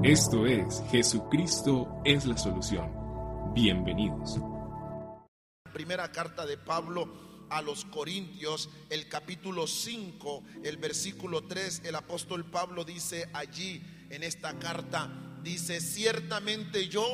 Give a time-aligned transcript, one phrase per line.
[0.00, 2.90] Esto es Jesucristo es la solución.
[3.54, 4.38] Bienvenidos.
[5.72, 12.46] Primera carta de Pablo a los Corintios, el capítulo 5, el versículo 3, el apóstol
[12.46, 15.12] Pablo dice allí en esta carta,
[15.42, 17.04] dice, ciertamente yo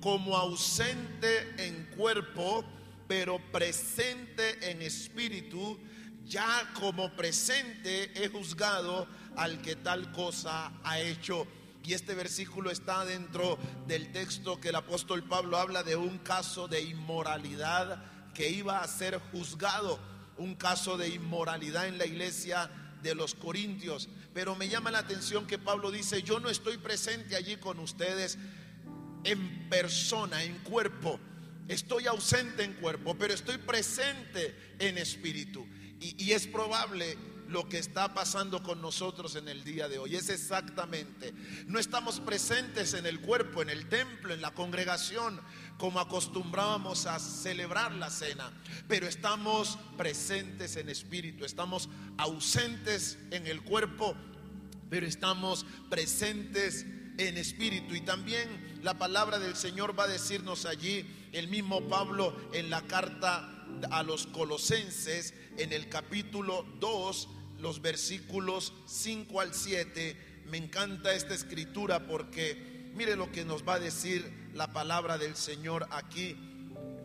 [0.00, 2.64] como ausente en cuerpo,
[3.08, 5.78] pero presente en espíritu,
[6.24, 11.46] ya como presente he juzgado al que tal cosa ha hecho.
[11.82, 16.68] Y este versículo está dentro del texto que el apóstol Pablo habla de un caso
[16.68, 19.98] de inmoralidad que iba a ser juzgado,
[20.36, 22.70] un caso de inmoralidad en la iglesia
[23.02, 24.08] de los Corintios.
[24.34, 28.38] Pero me llama la atención que Pablo dice, yo no estoy presente allí con ustedes
[29.24, 31.18] en persona, en cuerpo.
[31.68, 35.66] Estoy ausente en cuerpo, pero estoy presente en espíritu.
[36.00, 37.16] Y, es probable
[37.50, 40.14] lo que está pasando con nosotros en el día de hoy.
[40.14, 41.34] Es exactamente,
[41.66, 45.40] no estamos presentes en el cuerpo, en el templo, en la congregación,
[45.76, 48.52] como acostumbrábamos a celebrar la cena,
[48.86, 51.88] pero estamos presentes en espíritu, estamos
[52.18, 54.14] ausentes en el cuerpo,
[54.88, 56.86] pero estamos presentes
[57.18, 57.94] en espíritu.
[57.94, 62.82] Y también la palabra del Señor va a decirnos allí, el mismo Pablo en la
[62.82, 63.56] carta
[63.90, 67.28] a los colosenses en el capítulo 2,
[67.60, 70.16] los versículos 5 al 7.
[70.46, 75.36] Me encanta esta escritura porque mire lo que nos va a decir la palabra del
[75.36, 76.36] Señor aquí.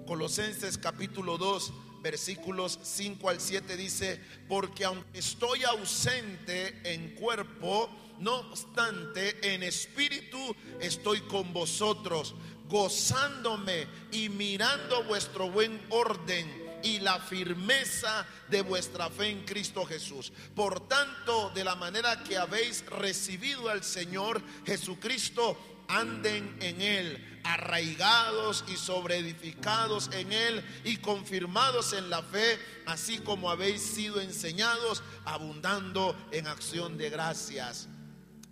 [0.08, 7.90] Colosenses capítulo 2, versículos 5 al 7 dice, porque aunque estoy ausente en cuerpo,
[8.20, 12.36] no obstante, en espíritu estoy con vosotros,
[12.70, 20.32] gozándome y mirando vuestro buen orden y la firmeza de vuestra fe en Cristo Jesús.
[20.56, 28.64] Por tanto, de la manera que habéis recibido al Señor Jesucristo, anden en Él, arraigados
[28.68, 36.16] y sobreedificados en Él y confirmados en la fe, así como habéis sido enseñados, abundando
[36.32, 37.90] en acción de gracias.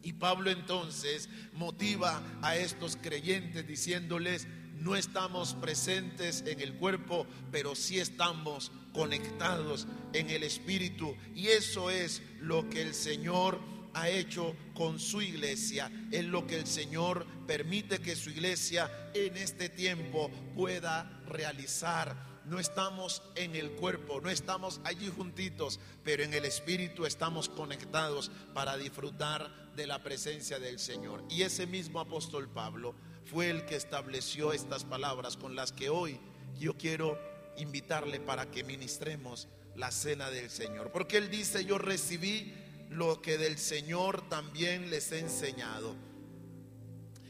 [0.01, 4.47] Y Pablo entonces motiva a estos creyentes diciéndoles,
[4.83, 11.15] no estamos presentes en el cuerpo, pero sí estamos conectados en el Espíritu.
[11.33, 13.59] Y eso es lo que el Señor
[13.93, 15.89] ha hecho con su iglesia.
[16.11, 22.33] Es lo que el Señor permite que su iglesia en este tiempo pueda realizar.
[22.45, 28.31] No estamos en el cuerpo, no estamos allí juntitos, pero en el Espíritu estamos conectados
[28.53, 31.23] para disfrutar de la presencia del Señor.
[31.29, 36.19] Y ese mismo apóstol Pablo fue el que estableció estas palabras con las que hoy
[36.59, 37.19] yo quiero
[37.57, 40.91] invitarle para que ministremos la cena del Señor.
[40.91, 42.53] Porque Él dice, yo recibí
[42.89, 45.95] lo que del Señor también les he enseñado.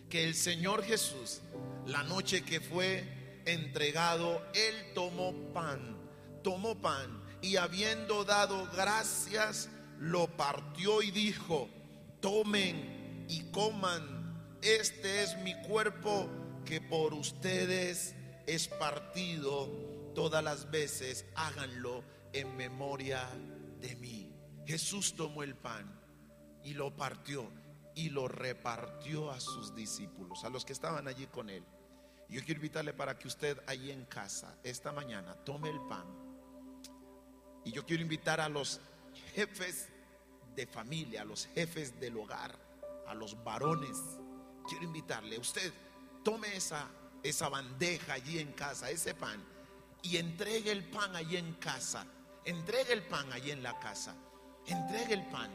[0.09, 1.41] Que el Señor Jesús,
[1.85, 5.97] la noche que fue entregado, Él tomó pan,
[6.43, 11.69] tomó pan y habiendo dado gracias, lo partió y dijo,
[12.21, 14.12] tomen y coman
[14.63, 16.29] este es mi cuerpo
[16.66, 18.16] que por ustedes
[18.47, 19.68] es partido
[20.16, 23.28] todas las veces, háganlo en memoria
[23.81, 24.34] de mí.
[24.66, 26.00] Jesús tomó el pan
[26.63, 27.52] y lo partió
[27.94, 31.66] y lo repartió a sus discípulos, a los que estaban allí con él.
[32.29, 36.07] Yo quiero invitarle para que usted allí en casa, esta mañana, tome el pan.
[37.66, 38.79] Y yo quiero invitar a los
[39.35, 39.90] jefes
[40.56, 42.57] de familia, a los jefes del hogar,
[43.07, 43.97] a los varones
[44.68, 45.74] quiero invitarle, usted
[46.24, 46.88] tome esa,
[47.22, 49.44] esa bandeja allí en casa, ese pan,
[50.01, 52.06] y entregue el pan allí en casa.
[52.46, 54.16] Entregue el pan allí en la casa.
[54.68, 55.50] Entregue el pan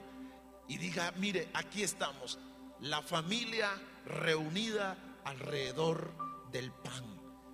[0.69, 2.39] y diga, mire, aquí estamos,
[2.81, 3.71] la familia
[4.05, 6.13] reunida alrededor
[6.51, 7.05] del pan.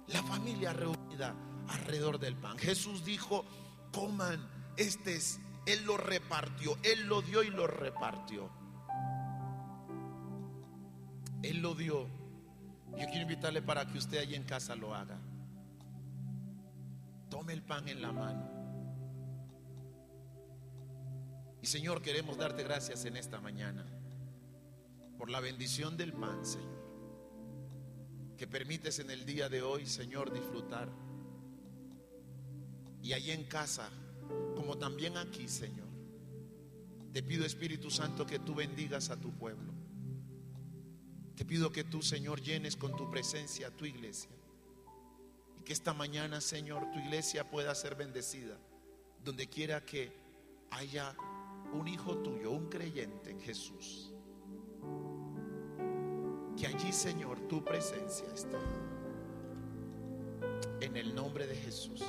[0.09, 1.35] La familia reunida
[1.69, 2.59] alrededor del pan.
[2.59, 3.45] Jesús dijo,
[3.93, 8.51] coman, este es, Él lo repartió, Él lo dio y lo repartió.
[11.45, 12.09] Él lo dio.
[12.93, 15.19] Yo quiero invitarle para que usted allí en casa lo haga.
[17.29, 18.51] Tome el pan en la mano.
[21.61, 23.85] Y Señor, queremos darte gracias en esta mañana
[25.19, 26.85] por la bendición del pan, Señor.
[28.39, 30.89] Que permites en el día de hoy, Señor, disfrutar.
[33.03, 33.91] Y allí en casa,
[34.55, 35.89] como también aquí, Señor.
[37.13, 39.84] Te pido, Espíritu Santo, que tú bendigas a tu pueblo.
[41.37, 44.31] Te pido que tú, Señor, llenes con tu presencia a tu iglesia.
[45.59, 48.57] Y que esta mañana, Señor, tu iglesia pueda ser bendecida.
[49.25, 50.13] Donde quiera que
[50.71, 51.17] haya
[51.73, 54.11] un hijo tuyo, un creyente en Jesús.
[56.57, 58.57] que allí, Señor, tu presencia esté.
[60.81, 62.01] En el nombre de Jesús.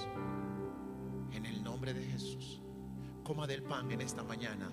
[1.31, 2.61] En el nombre de Jesús.
[3.23, 4.69] Coma del pan en esta mañana.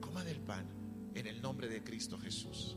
[0.00, 0.66] Coma del pan
[1.14, 2.76] en el nombre de Cristo Jesús.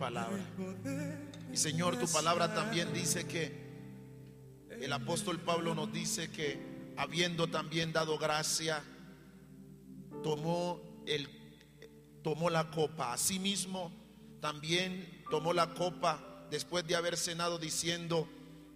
[0.00, 0.42] Palabra.
[1.52, 3.52] Y Señor, tu palabra también dice que
[4.70, 6.58] el apóstol Pablo nos dice que
[6.96, 8.82] habiendo también dado gracia,
[10.22, 11.28] tomó el
[12.22, 13.12] tomó la copa.
[13.12, 13.92] Asimismo,
[14.40, 18.26] también tomó la copa después de haber cenado diciendo,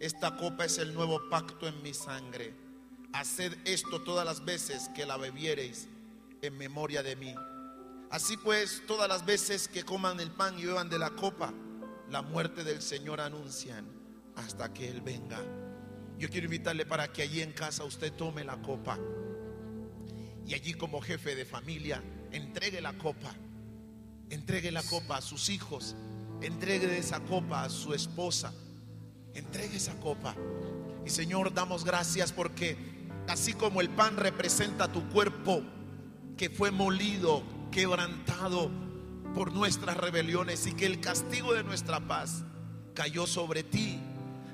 [0.00, 2.54] esta copa es el nuevo pacto en mi sangre.
[3.14, 5.88] Haced esto todas las veces que la bebiereis
[6.42, 7.34] en memoria de mí.
[8.14, 11.52] Así pues, todas las veces que coman el pan y beban de la copa,
[12.08, 13.88] la muerte del Señor anuncian
[14.36, 15.40] hasta que Él venga.
[16.16, 19.00] Yo quiero invitarle para que allí en casa usted tome la copa
[20.46, 23.34] y allí como jefe de familia entregue la copa,
[24.30, 25.96] entregue la copa a sus hijos,
[26.40, 28.54] entregue esa copa a su esposa,
[29.34, 30.36] entregue esa copa.
[31.04, 32.76] Y Señor, damos gracias porque
[33.26, 35.64] así como el pan representa tu cuerpo
[36.36, 37.42] que fue molido,
[37.74, 38.70] quebrantado
[39.34, 42.44] por nuestras rebeliones y que el castigo de nuestra paz
[42.94, 43.98] cayó sobre ti.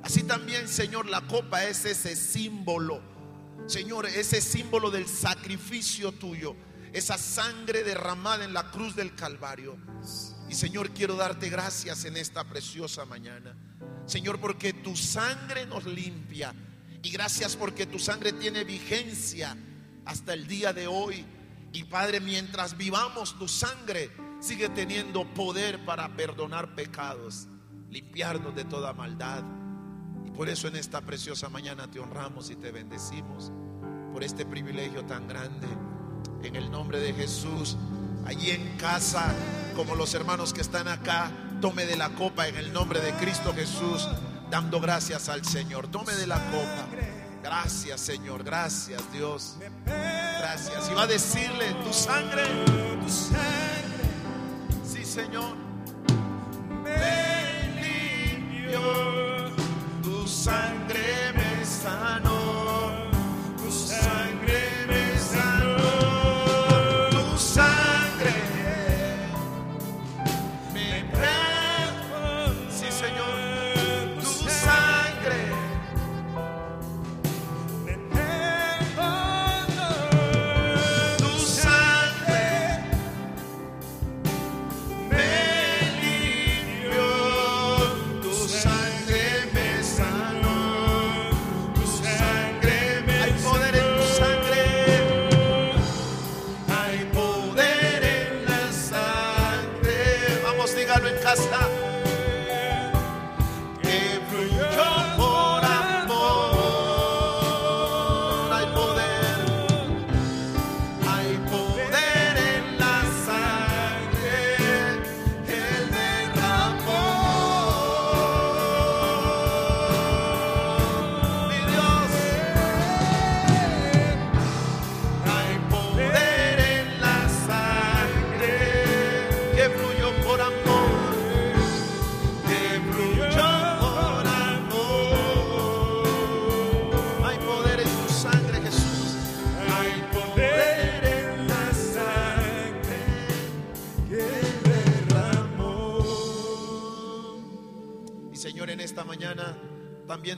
[0.03, 3.03] Así también, Señor, la copa es ese símbolo,
[3.67, 6.57] Señor, ese símbolo del sacrificio tuyo,
[6.95, 9.77] esa sangre derramada en la cruz del Calvario.
[10.49, 13.55] Y Señor, quiero darte gracias en esta preciosa mañana.
[14.07, 16.55] Señor, porque tu sangre nos limpia.
[17.03, 19.59] Y gracias porque tu sangre tiene vigencia
[20.07, 21.27] hasta el día de hoy.
[21.73, 27.47] Y Padre, mientras vivamos, tu sangre sigue teniendo poder para perdonar pecados,
[27.89, 29.45] limpiarnos de toda maldad.
[30.27, 33.53] Y por eso en esta preciosa mañana te honramos y te bendecimos
[34.13, 35.69] por este privilegio tan grande.
[36.43, 37.77] En el nombre de Jesús,
[38.27, 39.33] allí en casa,
[39.77, 41.31] como los hermanos que están acá,
[41.61, 44.09] tome de la copa en el nombre de Cristo Jesús,
[44.51, 45.89] dando gracias al Señor.
[45.89, 46.89] Tome de la copa.
[47.43, 48.45] Gracias, Señor.
[48.45, 49.57] Gracias, Dios.
[49.87, 50.91] Gracias.
[50.91, 52.45] Y va a decirle, tu sangre,
[53.01, 53.81] tu sangre
[54.85, 55.57] sí, Señor.
[56.83, 58.81] me limpió,
[60.03, 62.40] Tu sangre me sanó.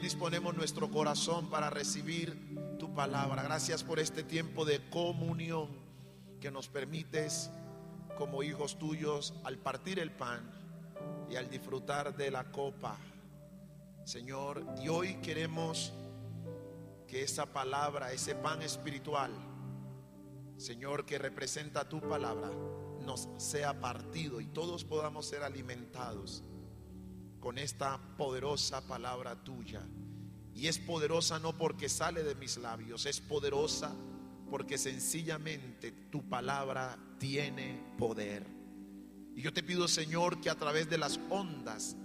[0.03, 2.37] Disponemos nuestro corazón para recibir
[2.77, 3.45] tu palabra.
[3.45, 5.69] Gracias por este tiempo de comunión
[6.41, 7.51] que nos permites
[8.19, 10.41] como hijos tuyos al partir el pan
[11.31, 12.99] y al disfrutar de la copa.
[14.05, 15.93] Señor, y hoy queremos
[17.07, 19.31] que esa palabra, ese pan espiritual,
[20.57, 22.51] Señor, que representa tu palabra,
[23.03, 26.43] nos sea partido y todos podamos ser alimentados
[27.43, 29.83] con esta poderosa palabra tuya.
[30.55, 33.93] Y es poderosa no porque sale de mis labios, es poderosa
[34.49, 38.47] porque sencillamente tu palabra tiene poder.
[39.35, 41.97] Y yo te pido, Señor, que a través de las ondas,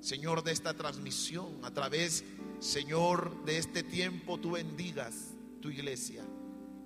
[0.00, 2.24] Señor, de esta transmisión, a través,
[2.60, 6.24] Señor, de este tiempo, tú bendigas tu iglesia.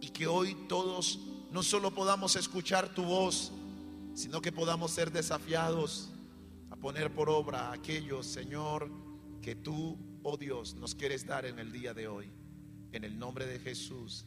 [0.01, 1.21] Y que hoy todos
[1.53, 3.53] no solo podamos escuchar tu voz,
[4.15, 6.11] sino que podamos ser desafiados
[6.83, 8.91] poner por obra aquello, Señor,
[9.41, 12.29] que tú, oh Dios, nos quieres dar en el día de hoy.
[12.91, 14.27] En el nombre de Jesús.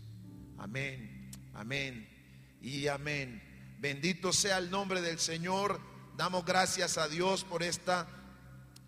[0.57, 2.07] Amén, amén
[2.61, 3.75] y amén.
[3.77, 5.81] Bendito sea el nombre del Señor.
[6.15, 8.07] Damos gracias a Dios por esta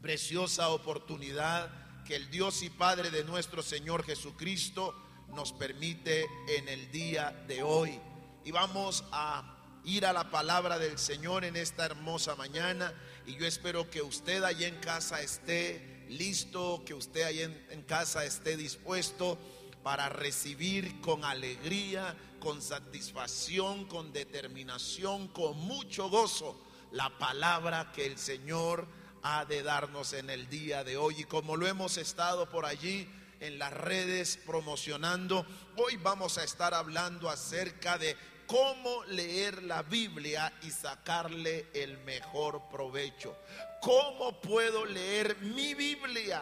[0.02, 1.70] preciosa oportunidad
[2.06, 4.96] que el Dios y Padre de nuestro Señor Jesucristo
[5.36, 8.00] nos permite en el día de hoy.
[8.46, 9.58] Y vamos a
[9.88, 12.94] ir a la palabra del Señor en esta hermosa mañana.
[13.28, 17.82] Y yo espero que usted allí en casa esté listo, que usted allí en, en
[17.84, 19.38] casa esté dispuesto
[19.84, 26.58] para recibir con alegría, con satisfacción, con determinación, con mucho gozo
[26.92, 28.88] la palabra que el Señor
[29.24, 31.16] ha de darnos en el día de hoy.
[31.20, 33.10] Y como lo hemos estado por allí
[33.42, 38.16] en las redes promocionando, hoy vamos a estar hablando acerca de
[38.48, 43.38] cómo leer la Biblia y sacarle el mejor provecho.
[43.82, 46.42] ¿Cómo puedo leer mi Biblia?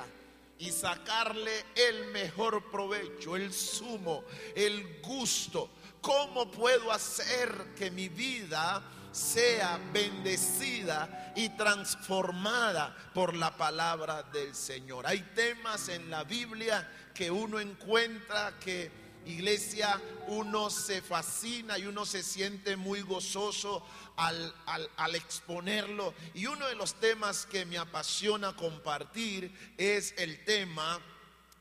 [0.57, 4.24] y sacarle el mejor provecho, el sumo,
[4.55, 5.69] el gusto.
[6.01, 8.81] ¿Cómo puedo hacer que mi vida
[9.12, 15.07] sea bendecida y transformada por la palabra del Señor?
[15.07, 22.05] Hay temas en la Biblia que uno encuentra que iglesia uno se fascina y uno
[22.05, 24.53] se siente muy gozoso al,
[24.98, 26.13] al, exponerlo.
[26.34, 31.01] Y uno de los temas que me apasiona compartir es el tema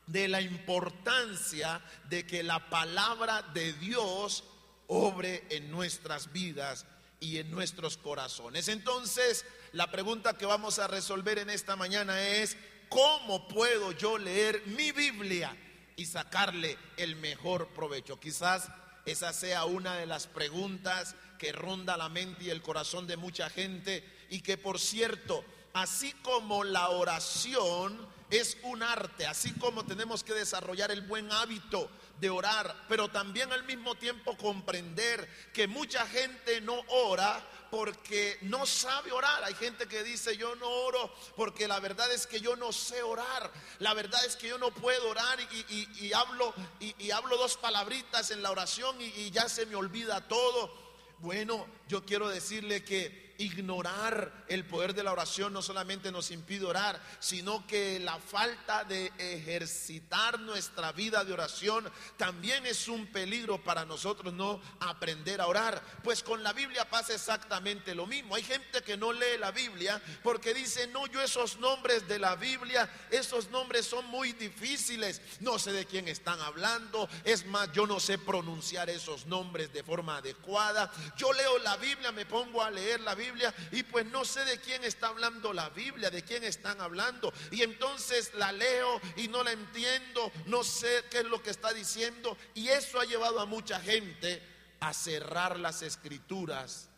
[0.07, 4.43] de la importancia de que la palabra de Dios
[4.87, 6.85] obre en nuestras vidas
[7.19, 8.67] y en nuestros corazones.
[8.67, 12.55] Entonces, la pregunta que vamos a resolver en esta mañana es,
[12.89, 15.55] ¿cómo puedo yo leer mi Biblia?
[15.95, 18.19] Y sacarle el mejor provecho.
[18.19, 18.69] Quizás
[19.05, 23.49] esa sea una de las preguntas que ronda la mente y el corazón de mucha
[23.49, 30.23] gente y que por cierto, así como la oración es un arte, así como tenemos
[30.23, 36.05] que desarrollar el buen hábito de orar, pero también al mismo tiempo comprender que mucha
[36.07, 37.45] gente no ora
[37.75, 39.43] porque no sabe orar.
[39.43, 43.03] Hay gente que dice yo no oro porque la verdad es que yo no sé
[43.03, 43.51] orar.
[43.79, 48.41] La verdad es que yo no puedo orar y, hablo, y, hablo dos palabritas en
[48.41, 50.73] la oración y ya se me olvida todo.
[51.19, 56.65] Bueno, yo quiero decirle que ignorar el poder de la oración no solamente nos impide
[56.65, 63.63] orar, sino que la falta de ejercitar nuestra vida de oración también es un peligro
[63.63, 65.81] para nosotros no aprender a orar.
[66.03, 68.35] Pues con la Biblia pasa exactamente lo mismo.
[68.35, 72.35] Hay gente que no lee la Biblia porque dice, no, yo esos nombres de la
[72.35, 77.85] Biblia, esos nombres son muy difíciles, no sé de quién están hablando, es más, yo
[77.87, 80.91] no sé pronunciar esos nombres de forma adecuada.
[81.17, 84.45] Yo leo la Biblia, me pongo a leer la Biblia Biblia y pues no sé
[84.45, 87.33] de quién está hablando la Biblia, de quién están hablando.
[87.51, 91.73] Y entonces la leo y no la entiendo, no sé qué es lo que está
[91.73, 92.37] diciendo.
[92.53, 94.41] Y eso ha llevado a mucha gente
[94.79, 96.89] a cerrar las escrituras,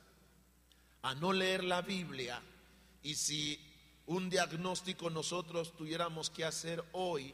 [1.02, 2.42] a no leer la Biblia.
[3.04, 3.64] Y si
[4.06, 7.34] un diagnóstico nosotros tuviéramos que hacer hoy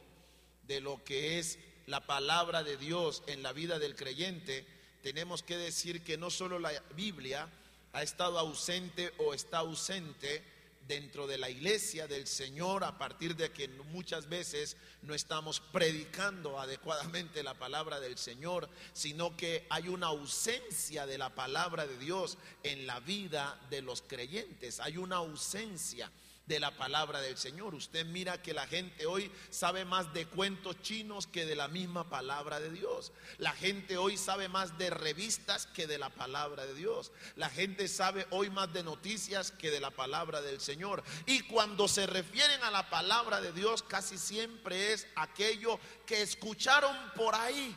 [0.66, 4.66] de lo que es la palabra de Dios en la vida del creyente,
[5.02, 7.48] tenemos que decir que no solo la Biblia,
[7.94, 10.42] ha estado ausente o está ausente
[10.86, 16.60] dentro de la iglesia del Señor a partir de que muchas veces no estamos predicando
[16.60, 22.36] adecuadamente la palabra del Señor, sino que hay una ausencia de la palabra de Dios
[22.64, 26.10] en la vida de los creyentes, hay una ausencia.
[26.46, 27.74] De la palabra del Señor.
[27.74, 32.10] Usted mira que la gente hoy sabe más de cuentos chinos que de la misma
[32.10, 33.12] palabra de Dios.
[33.38, 37.12] La gente hoy sabe más de revistas que de la palabra de Dios.
[37.36, 41.02] La gente sabe hoy más de noticias que de la palabra del Señor.
[41.26, 46.96] Y cuando se refieren a la palabra de Dios, casi siempre es aquello que escucharon
[47.16, 47.76] por ahí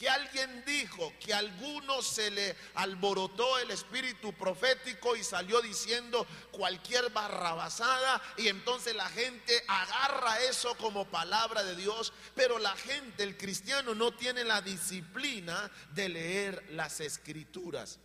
[0.00, 6.26] que alguien dijo que a alguno se le alborotó el espíritu profético y salió diciendo
[6.52, 13.24] cualquier barrabasada y entonces la gente agarra eso como palabra de Dios, pero la gente,
[13.24, 17.98] el cristiano no tiene la disciplina de leer las escrituras.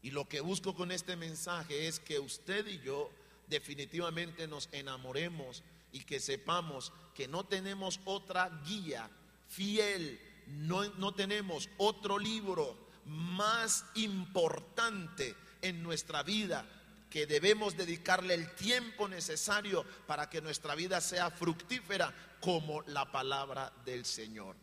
[0.00, 3.10] Y lo que busco con este mensaje es que usted y yo
[3.46, 9.10] definitivamente nos enamoremos y que sepamos que no tenemos otra guía
[9.48, 16.66] fiel no, no tenemos otro libro más importante en nuestra vida
[17.10, 23.72] que debemos dedicarle el tiempo necesario para que nuestra vida sea fructífera como la palabra
[23.84, 24.56] del Señor.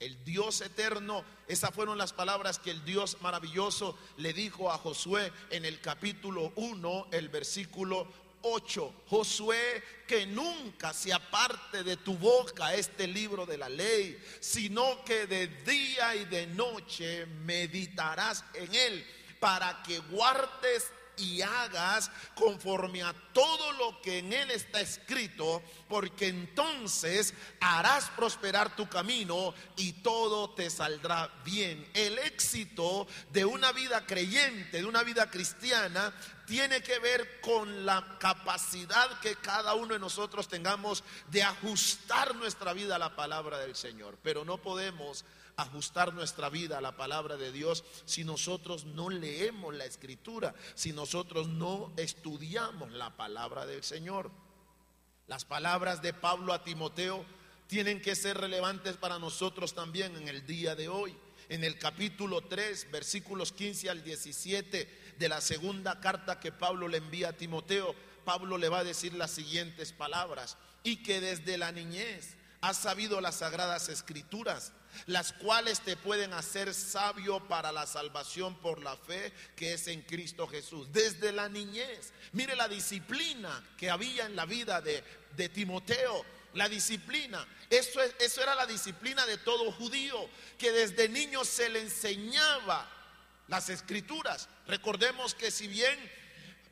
[0.00, 5.32] El Dios eterno, esas fueron las palabras que el Dios maravilloso le dijo a Josué
[5.50, 8.06] en el capítulo 1, el versículo
[8.42, 9.04] 8.
[9.08, 15.26] Josué, que nunca se aparte de tu boca este libro de la ley, sino que
[15.26, 19.06] de día y de noche meditarás en él
[19.40, 26.28] para que guardes y hagas conforme a todo lo que en él está escrito, porque
[26.28, 31.88] entonces harás prosperar tu camino y todo te saldrá bien.
[31.94, 36.14] El éxito de una vida creyente, de una vida cristiana,
[36.48, 42.72] tiene que ver con la capacidad que cada uno de nosotros tengamos de ajustar nuestra
[42.72, 44.18] vida a la palabra del Señor.
[44.22, 45.26] Pero no podemos
[45.56, 50.92] ajustar nuestra vida a la palabra de Dios si nosotros no leemos la escritura, si
[50.92, 54.30] nosotros no estudiamos la palabra del Señor.
[55.26, 57.26] Las palabras de Pablo a Timoteo
[57.66, 61.14] tienen que ser relevantes para nosotros también en el día de hoy.
[61.50, 66.98] En el capítulo 3, versículos 15 al 17 de la segunda carta que Pablo le
[66.98, 67.94] envía a Timoteo,
[68.24, 73.20] Pablo le va a decir las siguientes palabras, y que desde la niñez has sabido
[73.20, 74.72] las sagradas escrituras
[75.06, 80.02] las cuales te pueden hacer sabio para la salvación por la fe que es en
[80.02, 80.88] Cristo Jesús.
[80.92, 85.02] Desde la niñez, mire la disciplina que había en la vida de,
[85.36, 86.24] de Timoteo.
[86.54, 91.82] La disciplina, eso, eso era la disciplina de todo judío, que desde niño se le
[91.82, 92.90] enseñaba
[93.48, 94.48] las escrituras.
[94.66, 95.98] Recordemos que si bien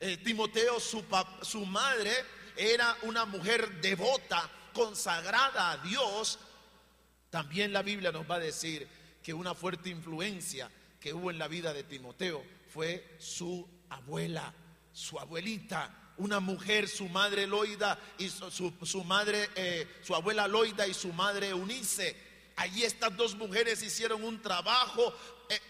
[0.01, 1.05] eh, Timoteo, su,
[1.43, 2.13] su madre,
[2.57, 6.39] era una mujer devota, consagrada a Dios,
[7.31, 8.87] también la Biblia nos va a decir
[9.23, 14.53] que una fuerte influencia que hubo en la vida de Timoteo fue su abuela,
[14.93, 20.95] su abuelita, una mujer, su madre Loida y su, madre, eh, su abuela Loida y
[20.95, 22.17] su madre Eunice.
[22.57, 25.15] Allí estas dos mujeres hicieron un trabajo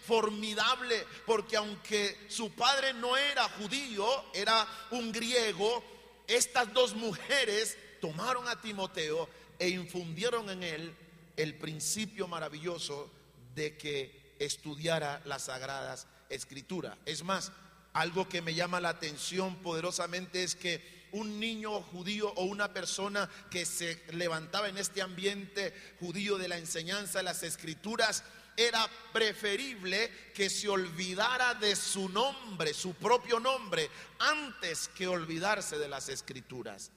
[0.05, 5.83] formidable porque aunque su padre no era judío, era un griego,
[6.27, 10.95] estas dos mujeres tomaron a Timoteo e infundieron en él
[11.35, 13.09] el principio maravilloso
[13.55, 16.97] de que estudiara las sagradas escrituras.
[17.05, 17.51] Es más,
[17.93, 23.29] algo que me llama la atención poderosamente es que un niño judío o una persona
[23.49, 28.23] que se levantaba en este ambiente judío de la enseñanza de las escrituras,
[28.57, 35.87] era preferible que se olvidara de su nombre, su propio nombre, antes que olvidarse de
[35.87, 36.91] las escrituras.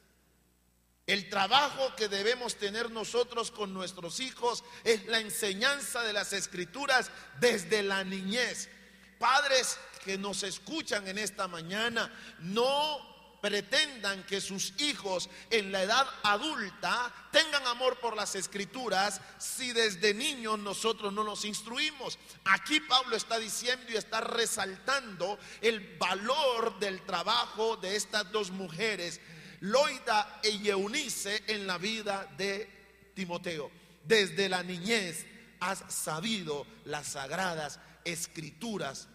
[1.07, 7.11] El trabajo que debemos tener nosotros con nuestros hijos es la enseñanza de las escrituras
[7.41, 8.71] desde la niñez.
[9.19, 13.10] Padres que nos escuchan en esta mañana, no
[13.41, 20.15] pretendan que sus hijos en la edad adulta tengan amor por las escrituras si desde
[20.15, 22.19] niños nosotros no nos instruimos.
[22.45, 29.21] Aquí Pablo está diciendo y está resaltando el valor del trabajo de estas dos mujeres
[29.61, 33.71] Loida y Eunice en la vida de Timoteo.
[34.05, 35.27] Desde la niñez
[35.61, 39.09] has sabido las sagradas escrituras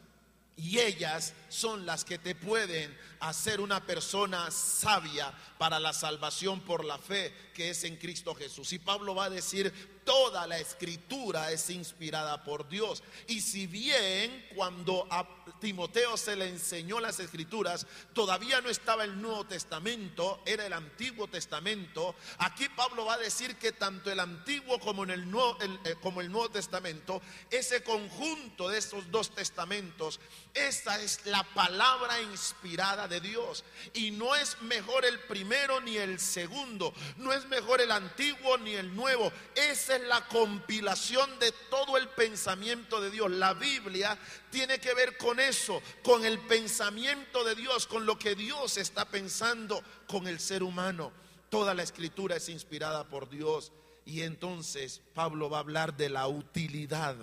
[0.56, 6.84] y ellas son las que te pueden hacer una persona sabia para la salvación por
[6.84, 8.74] la fe que es en Cristo Jesús.
[8.74, 13.02] Y Pablo va a decir toda la escritura es inspirada por Dios.
[13.28, 15.28] Y si bien cuando a
[15.60, 21.28] Timoteo se le enseñó las escrituras, todavía no estaba el Nuevo Testamento, era el Antiguo
[21.28, 22.16] Testamento.
[22.38, 26.22] Aquí Pablo va a decir que tanto el Antiguo como, en el, Nuevo, eh, como
[26.22, 30.20] el Nuevo Testamento, ese conjunto de esos dos testamentos,
[30.54, 33.64] esa es la palabra inspirada de Dios.
[33.94, 38.74] Y no es mejor el primero ni el segundo, no es mejor el antiguo ni
[38.74, 39.32] el nuevo.
[39.56, 43.32] Esa es la compilación de todo el pensamiento de Dios.
[43.32, 44.18] La Biblia
[44.50, 49.06] tiene que ver con eso, con el pensamiento de Dios, con lo que Dios está
[49.06, 51.12] pensando con el ser humano.
[51.50, 53.72] Toda la escritura es inspirada por Dios.
[54.06, 57.16] Y entonces Pablo va a hablar de la utilidad.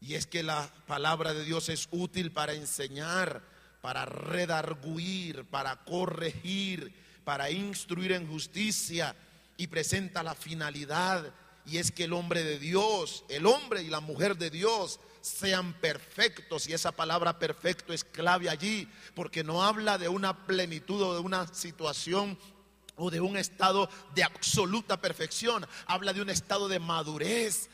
[0.00, 3.42] Y es que la palabra de Dios es útil para enseñar,
[3.82, 9.14] para redarguir, para corregir, para instruir en justicia
[9.56, 11.34] y presenta la finalidad.
[11.66, 15.74] Y es que el hombre de Dios, el hombre y la mujer de Dios sean
[15.74, 16.66] perfectos.
[16.66, 21.20] Y esa palabra perfecto es clave allí, porque no habla de una plenitud o de
[21.20, 22.38] una situación
[22.96, 25.66] o de un estado de absoluta perfección.
[25.86, 27.68] Habla de un estado de madurez.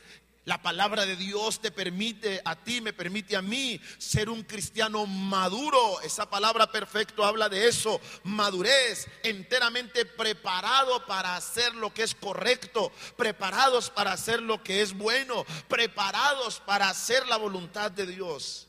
[0.47, 5.05] La palabra de Dios te permite a ti, me permite a mí ser un cristiano
[5.05, 6.01] maduro.
[6.03, 12.93] Esa palabra perfecto habla de eso, madurez, enteramente preparado para hacer lo que es correcto,
[13.17, 18.69] preparados para hacer lo que es bueno, preparados para hacer la voluntad de Dios.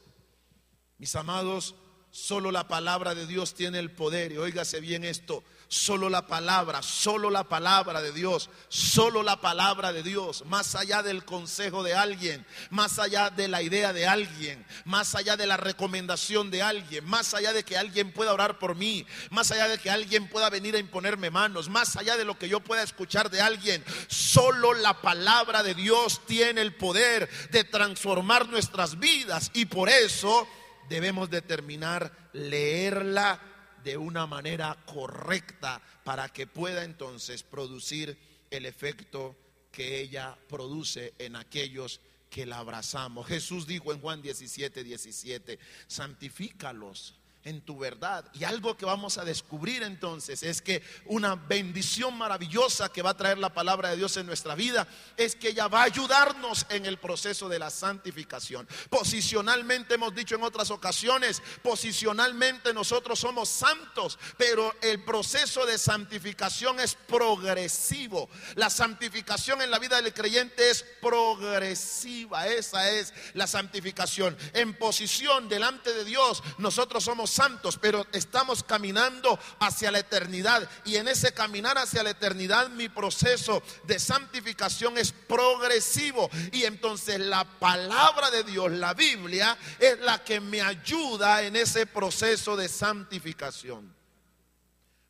[0.97, 1.75] Mis amados,
[2.09, 4.31] solo la palabra de Dios tiene el poder.
[4.31, 9.91] Y óigase bien esto Solo la palabra, solo la palabra de Dios, solo la palabra
[9.91, 14.65] de Dios, más allá del consejo de alguien, más allá de la idea de alguien,
[14.85, 18.75] más allá de la recomendación de alguien, más allá de que alguien pueda orar por
[18.75, 22.39] mí, más allá de que alguien pueda venir a imponerme manos, más allá de lo
[22.39, 27.65] que yo pueda escuchar de alguien, solo la palabra de Dios tiene el poder de
[27.65, 30.47] transformar nuestras vidas y por eso
[30.87, 33.41] debemos determinar leerla
[33.87, 38.17] de una manera correcta para que pueda entonces producir
[38.51, 39.37] el efecto
[39.71, 43.25] que ella produce en aquellos que la abrazamos.
[43.27, 47.16] Jesús dijo en Juan 17, 17, santifícalos
[47.47, 48.25] en tu verdad.
[48.33, 53.17] Y algo que vamos a descubrir entonces es que una bendición maravillosa que va a
[53.17, 56.85] traer la palabra de Dios en nuestra vida es que ella va a ayudarnos en
[56.85, 58.67] el proceso de la santificación.
[58.89, 66.81] Posicionalmente hemos dicho en otras ocasiones, posicionalmente nosotros somos santos, pero el proceso de santificación
[66.81, 68.29] es progresivo.
[68.55, 72.47] La santificación en la vida del creyente es progresiva.
[72.47, 74.37] Esa es la santificación.
[74.53, 80.69] En posición delante de Dios, nosotros somos santos, pero estamos caminando hacia la eternidad.
[80.85, 86.29] Y en ese caminar hacia la eternidad, mi proceso de santificación es progresivo.
[86.51, 91.85] Y entonces la palabra de Dios, la Biblia, es la que me ayuda en ese
[91.85, 93.95] proceso de santificación.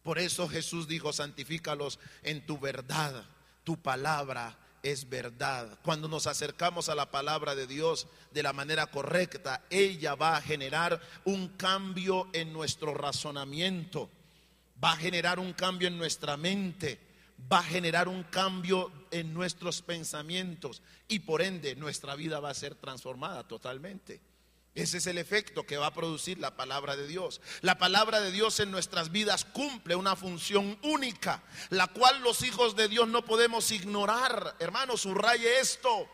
[0.04, 3.26] Por eso Jesús dijo, santifícalos en tu verdad,
[3.64, 4.58] tu palabra
[4.92, 5.80] es verdad.
[5.84, 10.42] Cuando nos acercamos a la palabra de Dios de la manera correcta, ella va a
[10.42, 14.10] generar un cambio en nuestro razonamiento,
[14.84, 17.00] va a generar un cambio en nuestra mente,
[17.52, 22.56] va a generar un cambio en nuestros pensamientos y por ende nuestra vida va a
[22.56, 24.22] ser transformada totalmente.
[24.78, 27.42] Ese es el efecto que va a producir la palabra de Dios.
[27.62, 32.76] La palabra de Dios en nuestras vidas cumple una función única, la cual los hijos
[32.76, 34.56] de Dios no podemos ignorar.
[34.60, 36.08] Hermano, subraye esto.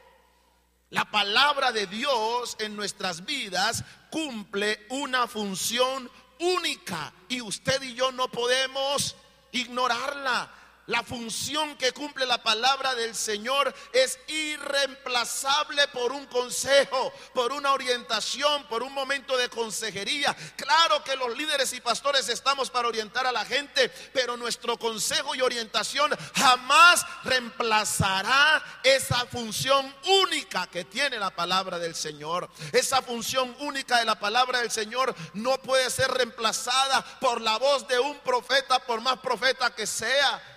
[0.91, 8.13] La palabra de Dios en nuestras vidas cumple una función única y usted y yo
[8.13, 9.17] no podemos
[9.51, 10.49] ignorarla.
[10.87, 17.71] La función que cumple la palabra del Señor es irreemplazable por un consejo, por una
[17.71, 20.35] orientación, por un momento de consejería.
[20.57, 25.33] Claro que los líderes y pastores estamos para orientar a la gente, pero nuestro consejo
[25.35, 32.49] y orientación jamás reemplazará esa función única que tiene la palabra del Señor.
[32.73, 37.87] Esa función única de la palabra del Señor no puede ser reemplazada por la voz
[37.87, 40.52] de un profeta, por más profeta que sea.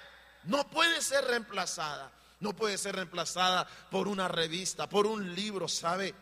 [0.46, 2.12] No puede ser reemplazada.
[2.40, 6.14] No puede ser reemplazada por una revista, por un libro, ¿sabe?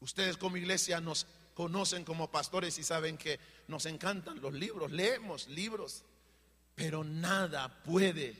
[0.00, 3.38] Ustedes como iglesia nos conocen como pastores y saben que
[3.68, 6.02] nos encantan los libros, leemos libros,
[6.74, 8.36] pero nada puede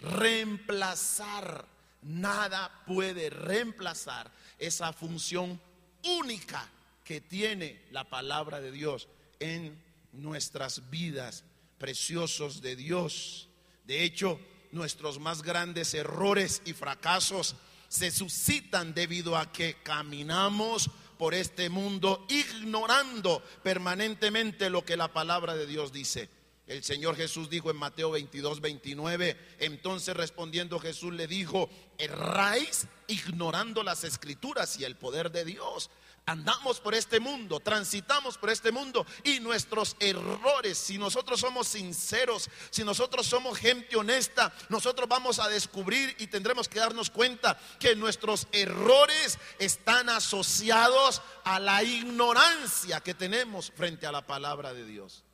[0.00, 1.66] reemplazar,
[2.02, 5.60] nada puede reemplazar esa función
[6.04, 6.68] única
[7.04, 9.80] que tiene la palabra de Dios en
[10.12, 11.44] nuestras vidas,
[11.78, 13.50] preciosos de Dios.
[13.84, 14.40] De hecho,
[14.72, 17.56] nuestros más grandes errores y fracasos
[17.88, 25.54] se suscitan debido a que caminamos por este mundo ignorando permanentemente lo que la palabra
[25.54, 26.28] de Dios dice.
[26.66, 31.68] El Señor Jesús dijo en Mateo 22, 29, entonces respondiendo Jesús le dijo,
[31.98, 35.90] erráis ignorando las escrituras y el poder de Dios.
[36.26, 42.48] Andamos por este mundo, transitamos por este mundo y nuestros errores, si nosotros somos sinceros,
[42.70, 47.94] si nosotros somos gente honesta, nosotros vamos a descubrir y tendremos que darnos cuenta que
[47.94, 55.24] nuestros errores están asociados a la ignorancia que tenemos frente a la palabra de Dios.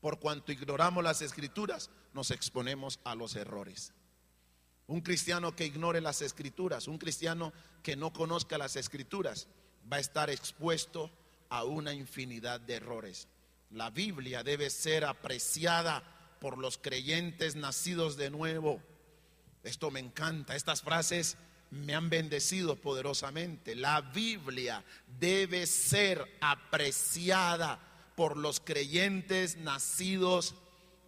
[0.00, 3.92] Por cuanto ignoramos las escrituras, nos exponemos a los errores.
[4.88, 9.46] Un cristiano que ignore las escrituras, un cristiano que no conozca las escrituras,
[9.90, 11.10] va a estar expuesto
[11.50, 13.28] a una infinidad de errores.
[13.70, 16.02] La Biblia debe ser apreciada
[16.40, 18.80] por los creyentes nacidos de nuevo.
[19.62, 21.36] Esto me encanta, estas frases
[21.70, 23.74] me han bendecido poderosamente.
[23.74, 24.84] La Biblia
[25.20, 27.78] debe ser apreciada
[28.16, 30.54] por los creyentes nacidos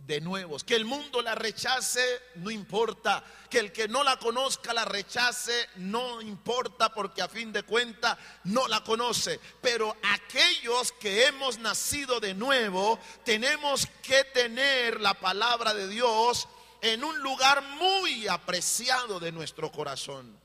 [0.07, 0.65] de nuevos.
[0.65, 2.03] Que el mundo la rechace,
[2.37, 3.25] no importa.
[3.49, 8.17] Que el que no la conozca la rechace, no importa porque a fin de cuentas
[8.45, 9.41] no la conoce.
[9.61, 16.49] Pero aquellos que hemos nacido de nuevo, tenemos que tener la palabra de Dios
[16.83, 20.39] en un lugar muy apreciado de nuestro corazón.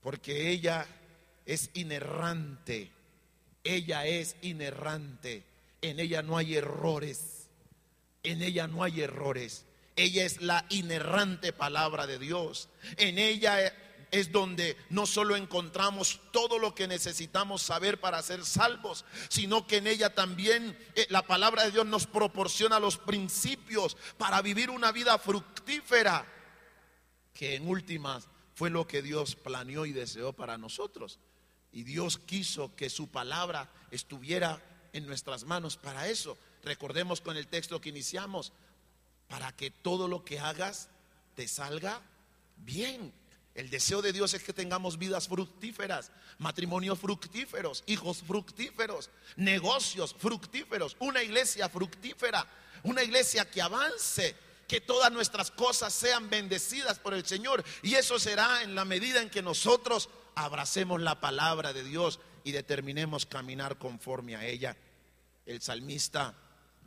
[0.00, 0.86] Porque ella
[1.44, 2.92] es inerrante.
[3.64, 5.44] Ella es inerrante.
[5.82, 7.35] En ella no hay errores.
[8.26, 9.66] En ella no hay errores.
[9.94, 12.68] Ella es la inerrante palabra de Dios.
[12.96, 13.72] En ella
[14.10, 19.76] es donde no solo encontramos todo lo que necesitamos saber para ser salvos, sino que
[19.76, 24.90] en ella también eh, la palabra de Dios nos proporciona los principios para vivir una
[24.90, 26.26] vida fructífera,
[27.32, 31.20] que en últimas fue lo que Dios planeó y deseó para nosotros.
[31.70, 34.60] Y Dios quiso que su palabra estuviera
[34.92, 36.36] en nuestras manos para eso.
[36.66, 38.52] Recordemos con el texto que iniciamos,
[39.28, 40.88] para que todo lo que hagas
[41.36, 42.02] te salga
[42.56, 43.12] bien.
[43.54, 50.96] El deseo de Dios es que tengamos vidas fructíferas, matrimonios fructíferos, hijos fructíferos, negocios fructíferos,
[50.98, 52.44] una iglesia fructífera,
[52.82, 54.34] una iglesia que avance,
[54.66, 57.62] que todas nuestras cosas sean bendecidas por el Señor.
[57.82, 62.50] Y eso será en la medida en que nosotros abracemos la palabra de Dios y
[62.50, 64.76] determinemos caminar conforme a ella.
[65.46, 66.34] El salmista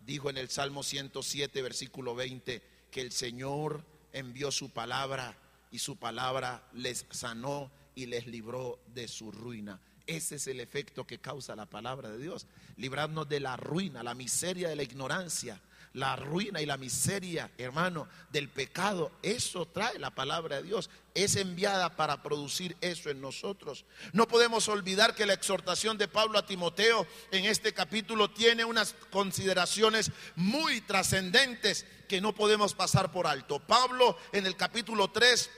[0.09, 5.37] dijo en el Salmo 107, versículo 20, que el Señor envió su palabra
[5.69, 9.79] y su palabra les sanó y les libró de su ruina.
[10.07, 12.47] Ese es el efecto que causa la palabra de Dios.
[12.77, 15.61] Librarnos de la ruina, la miseria de la ignorancia,
[15.93, 19.11] la ruina y la miseria, hermano, del pecado.
[19.23, 20.89] Eso trae la palabra de Dios.
[21.13, 23.85] Es enviada para producir eso en nosotros.
[24.13, 28.95] No podemos olvidar que la exhortación de Pablo a Timoteo en este capítulo tiene unas
[29.11, 33.59] consideraciones muy trascendentes que no podemos pasar por alto.
[33.59, 35.49] Pablo en el capítulo 3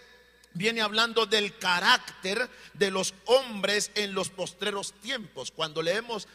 [0.54, 5.52] viene hablando del carácter de los hombres en los postreros tiempos.
[5.52, 6.28] Cuando leemos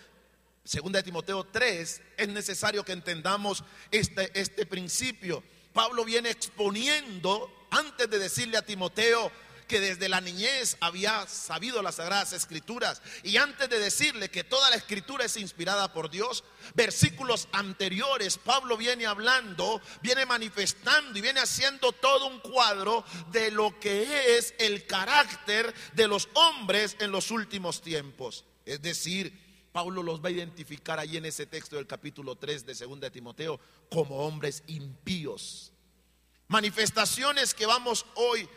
[0.67, 5.45] Segunda de Timoteo 3, es necesario que entendamos este, este principio.
[5.73, 9.31] Pablo viene exponiendo, antes de decirle a Timoteo
[9.69, 14.71] que desde la niñez había sabido las sagradas escrituras y antes de decirle que toda
[14.71, 16.43] la escritura es inspirada por Dios,
[16.75, 23.79] versículos anteriores Pablo viene hablando, viene manifestando y viene haciendo todo un cuadro de lo
[23.79, 28.45] que es el carácter de los hombres en los últimos tiempos.
[28.65, 29.46] Es decir,
[29.77, 33.11] Pablo los va a identificar ahí en ese texto del capítulo 3 de 2 de
[33.11, 33.61] Timoteo
[33.91, 35.71] como hombres impíos.
[36.49, 38.49] Manifestaciones que vamos hoy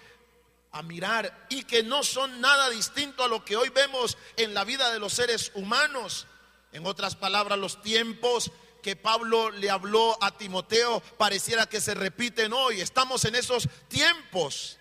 [0.72, 4.64] a mirar y que no son nada distinto a lo que hoy vemos en la
[4.64, 6.26] vida de los seres humanos.
[6.72, 8.50] En otras palabras, los tiempos
[8.82, 12.80] que Pablo le habló a Timoteo pareciera que se repiten hoy.
[12.80, 14.80] Estamos en esos tiempos,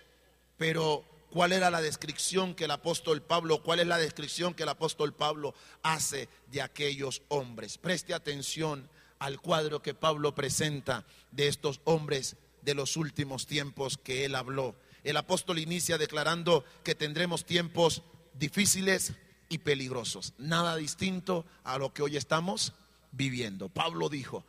[0.55, 4.69] pero cuál era la descripción que el apóstol Pablo, cuál es la descripción que el
[4.69, 7.77] apóstol Pablo hace de aquellos hombres.
[7.77, 8.89] Preste atención
[9.19, 14.75] al cuadro que Pablo presenta de estos hombres de los últimos tiempos que él habló.
[15.03, 19.13] El apóstol inicia declarando que tendremos tiempos difíciles
[19.49, 22.73] y peligrosos, nada distinto a lo que hoy estamos
[23.11, 23.69] viviendo.
[23.69, 24.45] Pablo dijo,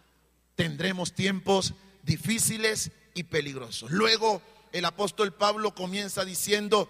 [0.55, 3.91] tendremos tiempos difíciles y peligrosos.
[3.91, 6.89] Luego el apóstol Pablo comienza diciendo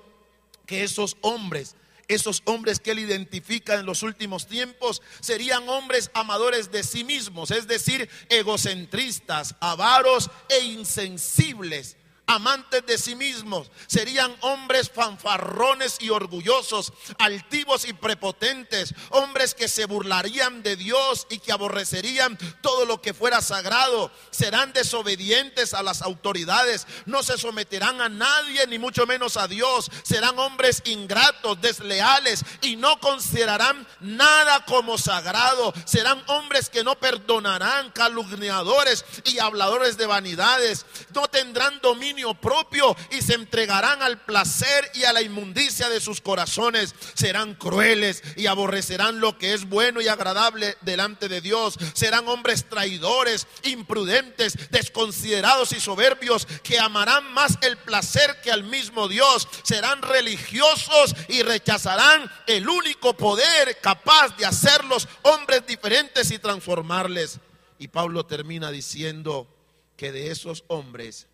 [0.67, 1.77] que esos hombres
[2.09, 7.53] Esos hombres que él identifica en los últimos tiempos serían hombres amadores de sí mismos,
[7.53, 11.97] es decir, egocentristas, avaros e insensibles
[12.31, 19.85] amantes de sí mismos, serían hombres fanfarrones y orgullosos, altivos y prepotentes, hombres que se
[19.87, 26.03] burlarían de Dios y que aborrecerían todo lo que fuera sagrado, serán desobedientes a las
[26.03, 32.45] autoridades, no se someterán a nadie ni mucho menos a Dios, serán hombres ingratos, desleales
[32.63, 40.07] y no considerarán nada como sagrado, serán hombres que no perdonarán, calumniadores y habladores de
[40.07, 46.01] vanidades, no tendrán dominio propio y se entregarán al placer y a la inmundicia de
[46.01, 46.95] sus corazones.
[47.15, 51.79] Serán crueles y aborrecerán lo que es bueno y agradable delante de Dios.
[51.95, 59.09] Serán hombres traidores, imprudentes, desconsiderados y soberbios que amarán más el placer que al mismo
[59.09, 59.49] Dios.
[59.63, 67.41] Serán religiosos y rechazarán el único poder capaz de hacerlos hombres diferentes y transformarles.
[67.79, 69.49] Y Pablo termina diciendo
[69.97, 71.27] que de esos hombres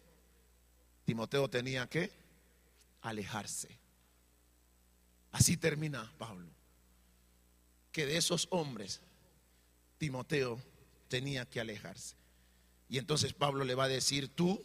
[1.07, 2.11] Timoteo tenía que
[3.01, 3.79] alejarse.
[5.31, 6.51] Así termina Pablo.
[7.93, 9.01] Que de esos hombres
[9.99, 10.61] Timoteo
[11.09, 12.17] tenía que alejarse.
[12.89, 14.61] Y entonces Pablo le va a decir, tú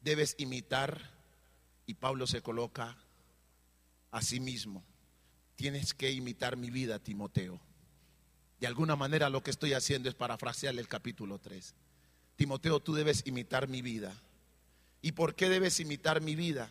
[0.00, 1.14] debes imitar,
[1.84, 2.96] y Pablo se coloca
[4.12, 4.84] a sí mismo,
[5.56, 7.60] tienes que imitar mi vida, Timoteo.
[8.60, 11.74] De alguna manera lo que estoy haciendo es parafrasearle el capítulo 3.
[12.36, 14.20] Timoteo, tú debes imitar mi vida.
[15.02, 16.70] ¿Y por qué debes imitar mi vida?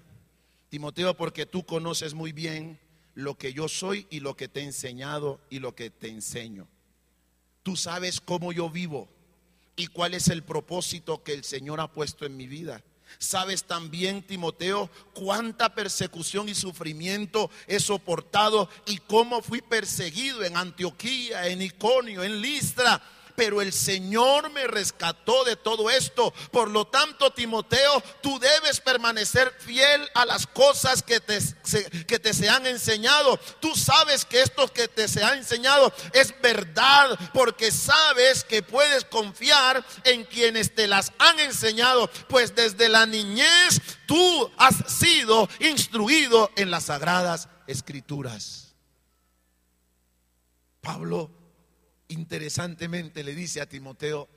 [0.70, 2.80] Timoteo, porque tú conoces muy bien
[3.14, 6.68] lo que yo soy y lo que te he enseñado y lo que te enseño.
[7.64, 9.08] Tú sabes cómo yo vivo
[9.76, 12.84] y cuál es el propósito que el Señor ha puesto en mi vida.
[13.20, 21.48] Sabes también, Timoteo, cuánta persecución y sufrimiento he soportado y cómo fui perseguido en Antioquía,
[21.48, 23.02] en Iconio, en Listra
[23.36, 26.34] pero el Señor me rescató de todo esto.
[26.52, 31.40] Por lo tanto, Timoteo, tú debes permanecer fiel a las cosas que te,
[32.06, 33.38] que te se han enseñado.
[33.60, 39.06] Tú sabes que esto que te se ha enseñado es verdad, porque sabes que puedes
[39.06, 46.52] confiar en quienes te las han enseñado, pues desde la niñez tú has sido instruido
[46.56, 48.76] en las sagradas escrituras.
[50.82, 51.45] Pablo
[52.08, 54.30] interesantemente le dice a Timoteo,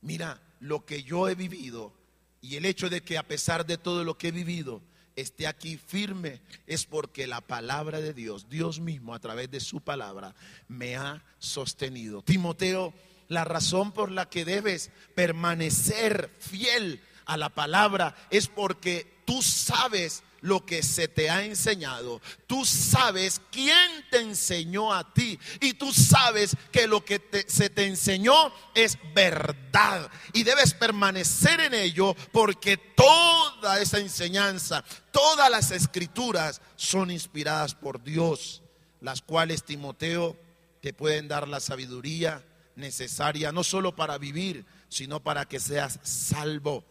[0.00, 1.94] mira, lo que yo he vivido
[2.40, 4.82] y el hecho de que a pesar de todo lo que he vivido,
[5.16, 9.80] esté aquí firme es porque la palabra de Dios, Dios mismo a través de su
[9.80, 10.34] palabra,
[10.68, 12.22] me ha sostenido.
[12.22, 12.94] Timoteo,
[13.28, 20.22] la razón por la que debes permanecer fiel a la palabra es porque tú sabes
[20.40, 22.20] lo que se te ha enseñado.
[22.46, 25.38] Tú sabes quién te enseñó a ti.
[25.60, 30.10] Y tú sabes que lo que se te enseñó es verdad.
[30.32, 38.02] Y debes permanecer en ello porque toda esa enseñanza, todas las escrituras son inspiradas por
[38.02, 38.62] Dios.
[39.00, 40.36] Las cuales, Timoteo,
[40.80, 42.44] te pueden dar la sabiduría
[42.76, 46.84] necesaria, no solo para vivir, sino para que seas salvo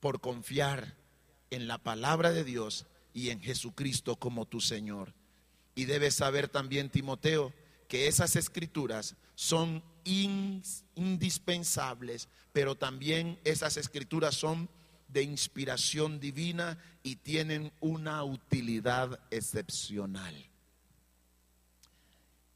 [0.00, 0.99] por confiar
[1.50, 5.14] en la palabra de Dios y en Jesucristo como tu Señor.
[5.74, 7.52] Y debes saber también, Timoteo,
[7.88, 14.70] que esas escrituras son indispensables, pero también esas escrituras son
[15.08, 20.46] de inspiración divina y tienen una utilidad excepcional.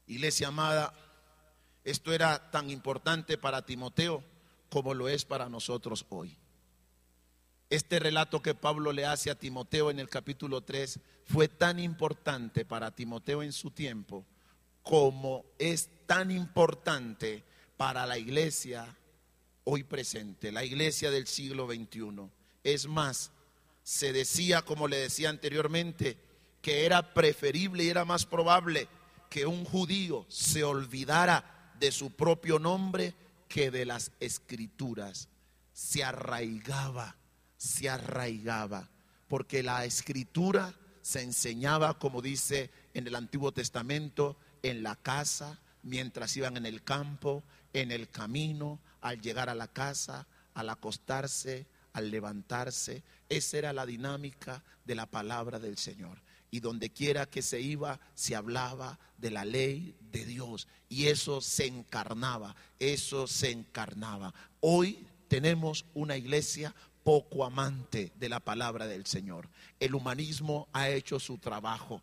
[0.07, 0.93] Iglesia amada,
[1.83, 4.23] esto era tan importante para Timoteo
[4.69, 6.37] como lo es para nosotros hoy.
[7.69, 12.63] Este relato que Pablo le hace a Timoteo en el capítulo 3 fue tan importante
[12.63, 14.25] para Timoteo en su tiempo
[14.83, 17.43] como es tan importante
[17.75, 18.95] para la iglesia
[19.63, 22.29] hoy presente, la iglesia del siglo XXI.
[22.63, 23.31] Es más,
[23.81, 26.17] se decía, como le decía anteriormente,
[26.61, 28.87] que era preferible y era más probable
[29.29, 33.15] que un judío se olvidara de su propio nombre
[33.47, 35.29] que de las escrituras.
[35.73, 37.15] Se arraigaba
[37.65, 38.89] se arraigaba,
[39.27, 46.35] porque la escritura se enseñaba, como dice en el Antiguo Testamento, en la casa, mientras
[46.37, 52.11] iban en el campo, en el camino, al llegar a la casa, al acostarse, al
[52.11, 53.03] levantarse.
[53.29, 56.21] Esa era la dinámica de la palabra del Señor.
[56.51, 60.67] Y donde quiera que se iba, se hablaba de la ley de Dios.
[60.87, 64.33] Y eso se encarnaba, eso se encarnaba.
[64.59, 66.73] Hoy tenemos una iglesia
[67.05, 69.47] poco amante de la palabra del Señor.
[69.79, 72.01] El humanismo ha hecho su trabajo.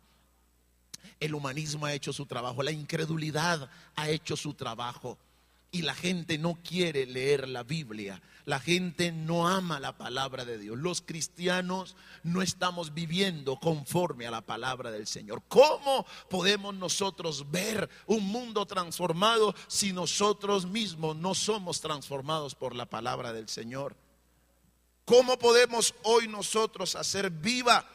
[1.19, 5.17] El humanismo ha hecho su trabajo, la incredulidad ha hecho su trabajo
[5.71, 8.21] y la gente no quiere leer la Biblia.
[8.45, 10.77] La gente no ama la palabra de Dios.
[10.77, 15.41] Los cristianos no estamos viviendo conforme a la palabra del Señor.
[15.49, 22.85] ¿Cómo podemos nosotros ver un mundo transformado si nosotros mismos no somos transformados por la
[22.85, 23.97] palabra del Señor?
[25.05, 27.85] ¿Cómo podemos hoy nosotros hacer viva,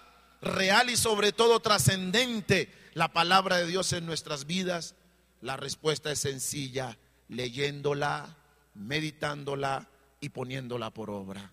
[0.43, 4.95] real y sobre todo trascendente la palabra de Dios en nuestras vidas?
[5.41, 6.99] La respuesta es sencilla,
[7.29, 8.37] leyéndola,
[8.75, 9.89] meditándola
[10.21, 11.53] y poniéndola por obra.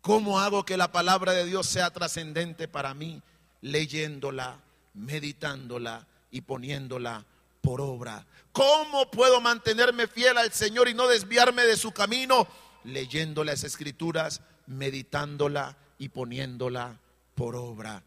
[0.00, 3.22] ¿Cómo hago que la palabra de Dios sea trascendente para mí?
[3.60, 4.60] Leyéndola,
[4.94, 7.26] meditándola y poniéndola
[7.60, 8.26] por obra.
[8.52, 12.46] ¿Cómo puedo mantenerme fiel al Señor y no desviarme de su camino?
[12.84, 17.00] Leyendo las escrituras, meditándola y poniéndola
[17.34, 18.02] por obra.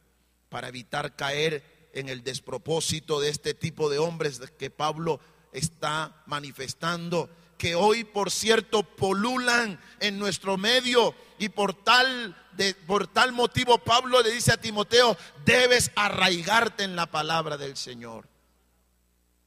[0.49, 5.19] Para evitar caer en el despropósito de este tipo de hombres que Pablo
[5.51, 13.07] está manifestando, que hoy por cierto polulan en nuestro medio y por tal de, por
[13.07, 18.27] tal motivo Pablo le dice a Timoteo, debes arraigarte en la palabra del Señor.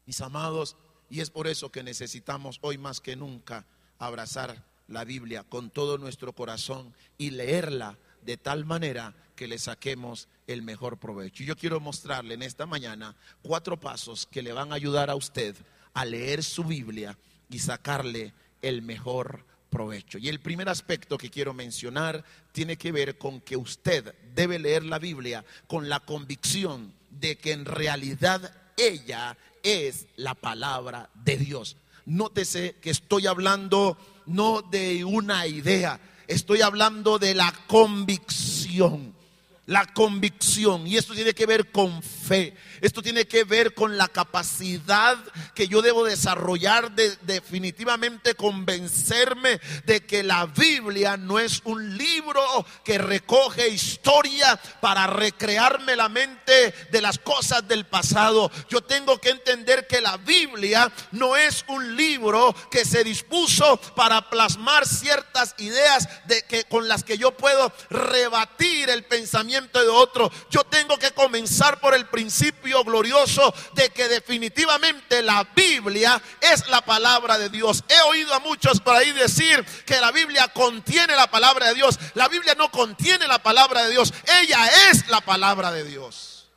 [0.06, 0.76] Mis amados,
[1.08, 3.66] y es por eso que necesitamos hoy más que nunca
[3.98, 10.28] abrazar la Biblia con todo nuestro corazón y leerla de tal manera que le saquemos
[10.46, 11.42] el mejor provecho.
[11.42, 15.14] Y yo quiero mostrarle en esta mañana cuatro pasos que le van a ayudar a
[15.14, 15.56] usted
[15.94, 17.16] a leer su Biblia
[17.48, 20.18] y sacarle el mejor provecho.
[20.18, 24.84] Y el primer aspecto que quiero mencionar tiene que ver con que usted debe leer
[24.84, 31.76] la Biblia con la convicción de que en realidad ella es la palabra de Dios.
[32.06, 33.96] Nótese que estoy hablando
[34.26, 39.19] no de una idea, estoy hablando de la convicción.
[39.66, 44.08] La convicción, y esto tiene que ver con fe, esto tiene que ver con la
[44.08, 45.16] capacidad
[45.54, 52.42] que yo debo desarrollar de definitivamente convencerme de que la Biblia no es un libro
[52.84, 58.50] que recoge historia para recrearme la mente de las cosas del pasado.
[58.70, 64.30] Yo tengo que entender que la Biblia no es un libro que se dispuso para
[64.30, 70.30] plasmar ciertas ideas de que con las que yo puedo rebatir el pensamiento de otro.
[70.50, 76.84] Yo tengo que comenzar por el principio glorioso de que definitivamente la Biblia es la
[76.84, 77.84] palabra de Dios.
[77.88, 81.98] He oído a muchos por ahí decir que la Biblia contiene la palabra de Dios.
[82.14, 84.12] La Biblia no contiene la palabra de Dios.
[84.42, 86.50] Ella es la palabra de Dios.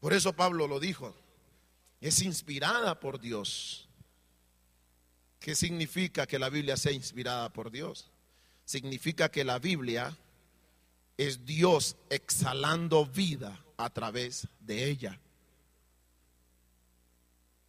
[0.00, 1.14] Por eso Pablo lo dijo.
[2.00, 3.88] Es inspirada por Dios.
[5.42, 8.11] ¿Qué significa que la Biblia sea inspirada por Dios?
[8.64, 10.16] Significa que la Biblia
[11.16, 15.18] es Dios exhalando vida a través de ella.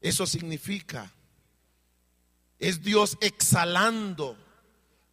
[0.02, 1.12] Eso significa,
[2.60, 4.38] es Dios exhalando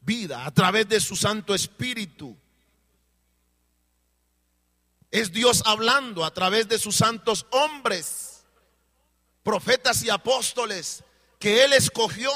[0.01, 2.37] vida a través de su Santo Espíritu.
[5.11, 8.45] Es Dios hablando a través de sus santos hombres,
[9.43, 11.05] profetas y apóstoles
[11.39, 12.31] que Él escogió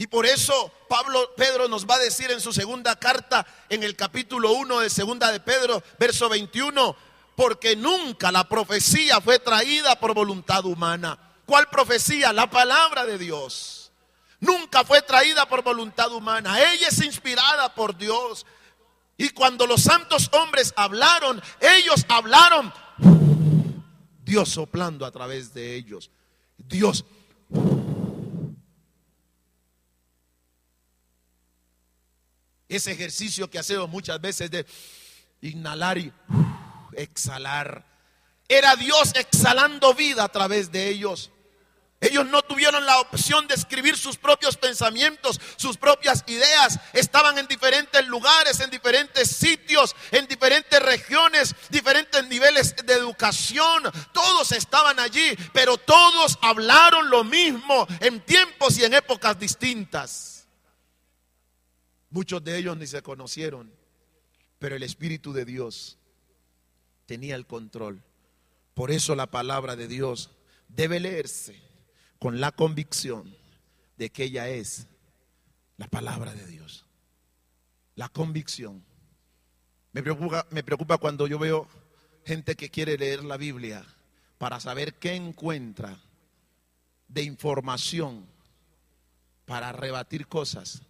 [0.00, 3.94] y por eso Pablo Pedro nos va a decir en su segunda carta en el
[3.96, 6.96] capítulo 1 de segunda de Pedro, verso 21,
[7.36, 11.18] porque nunca la profecía fue traída por voluntad humana.
[11.44, 12.32] ¿Cuál profecía?
[12.32, 13.92] La palabra de Dios.
[14.40, 16.58] Nunca fue traída por voluntad humana.
[16.72, 18.46] Ella es inspirada por Dios.
[19.18, 22.72] Y cuando los santos hombres hablaron, ellos hablaron
[24.24, 26.10] Dios soplando a través de ellos.
[26.56, 27.04] Dios
[32.70, 34.64] ese ejercicio que hacemos muchas veces de
[35.42, 36.12] inhalar y
[36.92, 37.84] exhalar.
[38.48, 41.30] Era Dios exhalando vida a través de ellos.
[42.00, 46.80] Ellos no tuvieron la opción de escribir sus propios pensamientos, sus propias ideas.
[46.94, 53.82] Estaban en diferentes lugares, en diferentes sitios, en diferentes regiones, diferentes niveles de educación.
[54.12, 60.39] Todos estaban allí, pero todos hablaron lo mismo en tiempos y en épocas distintas.
[62.10, 63.72] Muchos de ellos ni se conocieron,
[64.58, 65.96] pero el Espíritu de Dios
[67.06, 68.02] tenía el control.
[68.74, 70.30] Por eso la palabra de Dios
[70.68, 71.60] debe leerse
[72.18, 73.34] con la convicción
[73.96, 74.88] de que ella es
[75.76, 76.84] la palabra de Dios.
[77.94, 78.84] La convicción.
[79.92, 81.68] Me preocupa, me preocupa cuando yo veo
[82.24, 83.84] gente que quiere leer la Biblia
[84.38, 86.00] para saber qué encuentra
[87.08, 88.26] de información
[89.44, 90.82] para rebatir cosas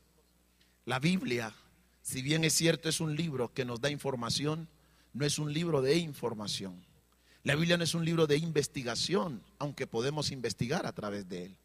[0.91, 1.55] la Biblia,
[2.03, 4.67] si bien es cierto, es un libro que nos da información,
[5.13, 6.85] no es un libro de información.
[7.45, 11.57] La Biblia no es un libro de investigación, aunque podemos investigar a través de él.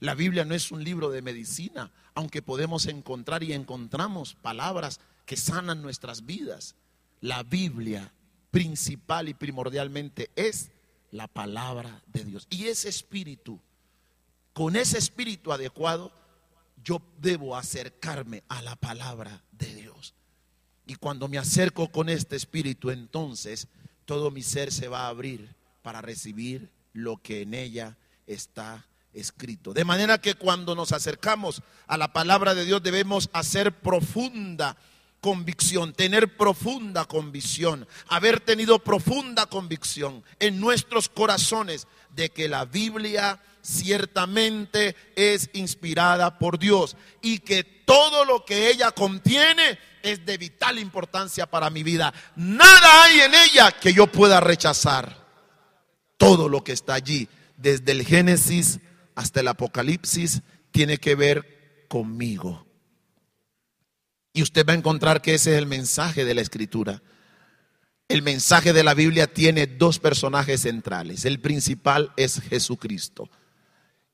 [0.00, 5.36] La Biblia no es un libro de medicina, aunque podemos encontrar y encontramos palabras que
[5.36, 6.74] sanan nuestras vidas.
[7.20, 8.12] La Biblia
[8.50, 10.72] principal y primordialmente es
[11.12, 12.48] la palabra de Dios.
[12.50, 13.60] Y ese espíritu,
[14.52, 16.10] con ese espíritu adecuado,
[16.82, 20.14] yo debo acercarme a la palabra de Dios.
[20.86, 23.68] Y cuando me acerco con este espíritu, entonces
[24.04, 29.72] todo mi ser se va a abrir para recibir lo que en ella está escrito.
[29.72, 34.76] De manera que cuando nos acercamos a la palabra de Dios debemos hacer profunda
[35.20, 43.40] convicción, tener profunda convicción, haber tenido profunda convicción en nuestros corazones de que la Biblia
[43.62, 50.78] ciertamente es inspirada por Dios y que todo lo que ella contiene es de vital
[50.78, 52.12] importancia para mi vida.
[52.36, 55.22] Nada hay en ella que yo pueda rechazar.
[56.16, 58.80] Todo lo que está allí, desde el Génesis
[59.14, 62.66] hasta el Apocalipsis, tiene que ver conmigo.
[64.32, 67.02] Y usted va a encontrar que ese es el mensaje de la Escritura.
[68.08, 71.24] El mensaje de la Biblia tiene dos personajes centrales.
[71.24, 73.30] El principal es Jesucristo.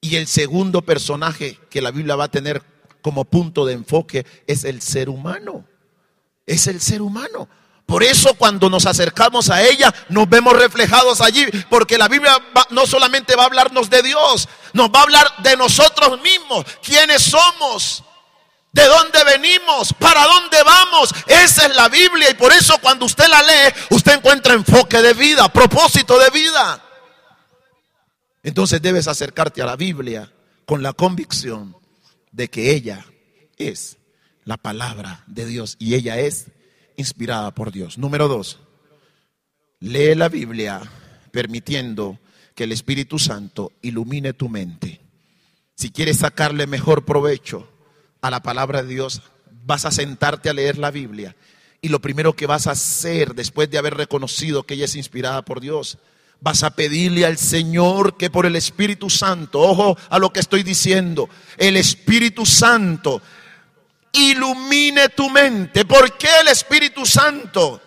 [0.00, 2.62] Y el segundo personaje que la Biblia va a tener
[3.02, 5.64] como punto de enfoque es el ser humano.
[6.46, 7.48] Es el ser humano.
[7.88, 12.38] Por eso cuando nos acercamos a ella nos vemos reflejados allí, porque la Biblia
[12.68, 17.22] no solamente va a hablarnos de Dios, nos va a hablar de nosotros mismos, quiénes
[17.22, 18.04] somos,
[18.72, 21.14] de dónde venimos, para dónde vamos.
[21.26, 25.14] Esa es la Biblia y por eso cuando usted la lee, usted encuentra enfoque de
[25.14, 26.82] vida, propósito de vida.
[28.48, 30.32] Entonces debes acercarte a la Biblia
[30.64, 31.76] con la convicción
[32.32, 33.04] de que ella
[33.58, 33.98] es
[34.44, 36.46] la palabra de Dios y ella es
[36.96, 37.98] inspirada por Dios.
[37.98, 38.58] Número dos,
[39.80, 40.80] lee la Biblia
[41.30, 42.18] permitiendo
[42.54, 45.02] que el Espíritu Santo ilumine tu mente.
[45.74, 47.70] Si quieres sacarle mejor provecho
[48.22, 49.20] a la palabra de Dios,
[49.66, 51.36] vas a sentarte a leer la Biblia
[51.82, 55.44] y lo primero que vas a hacer después de haber reconocido que ella es inspirada
[55.44, 55.98] por Dios,
[56.40, 60.62] vas a pedirle al Señor que por el Espíritu Santo, ojo a lo que estoy
[60.62, 63.20] diciendo, el Espíritu Santo
[64.12, 65.84] ilumine tu mente.
[65.84, 67.82] ¿Por qué el Espíritu Santo?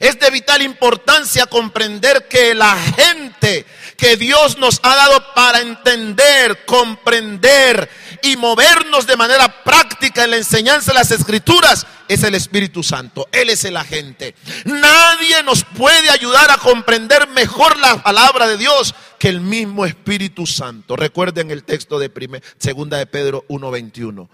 [0.00, 3.66] Es de vital importancia comprender que la gente
[3.96, 7.88] que Dios nos ha dado para entender, comprender
[8.22, 13.28] y movernos de manera práctica en la enseñanza de las escrituras es el Espíritu Santo.
[13.32, 14.34] Él es el agente.
[14.64, 20.46] Nadie nos puede ayudar a comprender mejor la palabra de Dios que el mismo Espíritu
[20.46, 20.96] Santo.
[20.96, 24.28] Recuerden el texto de primer, segunda de Pedro 1:21.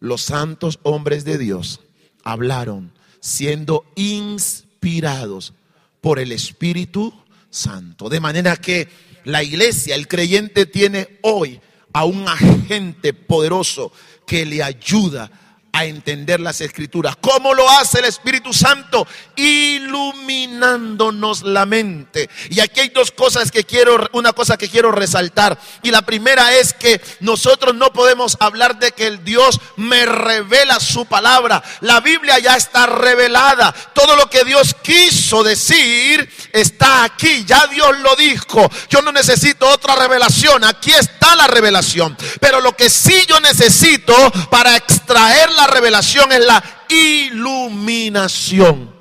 [0.00, 1.80] Los santos hombres de Dios
[2.24, 5.54] hablaron siendo inspirados
[6.00, 7.14] por el Espíritu
[7.50, 8.08] Santo.
[8.08, 8.88] De manera que
[9.24, 11.60] la iglesia, el creyente tiene hoy
[11.92, 13.92] a un agente poderoso
[14.26, 15.30] que le ayuda
[15.72, 17.16] a entender las escrituras.
[17.16, 19.06] ¿Cómo lo hace el Espíritu Santo?
[19.38, 22.28] Iluminándonos la mente.
[22.50, 25.56] Y aquí hay dos cosas que quiero, una cosa que quiero resaltar.
[25.84, 30.80] Y la primera es que nosotros no podemos hablar de que el Dios me revela
[30.80, 31.62] su palabra.
[31.82, 33.72] La Biblia ya está revelada.
[33.94, 37.44] Todo lo que Dios quiso decir está aquí.
[37.46, 38.68] Ya Dios lo dijo.
[38.90, 40.64] Yo no necesito otra revelación.
[40.64, 42.16] Aquí está la revelación.
[42.40, 44.16] Pero lo que sí yo necesito
[44.50, 48.97] para extraer la revelación es la iluminación.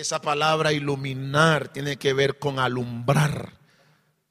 [0.00, 3.52] Esa palabra iluminar tiene que ver con alumbrar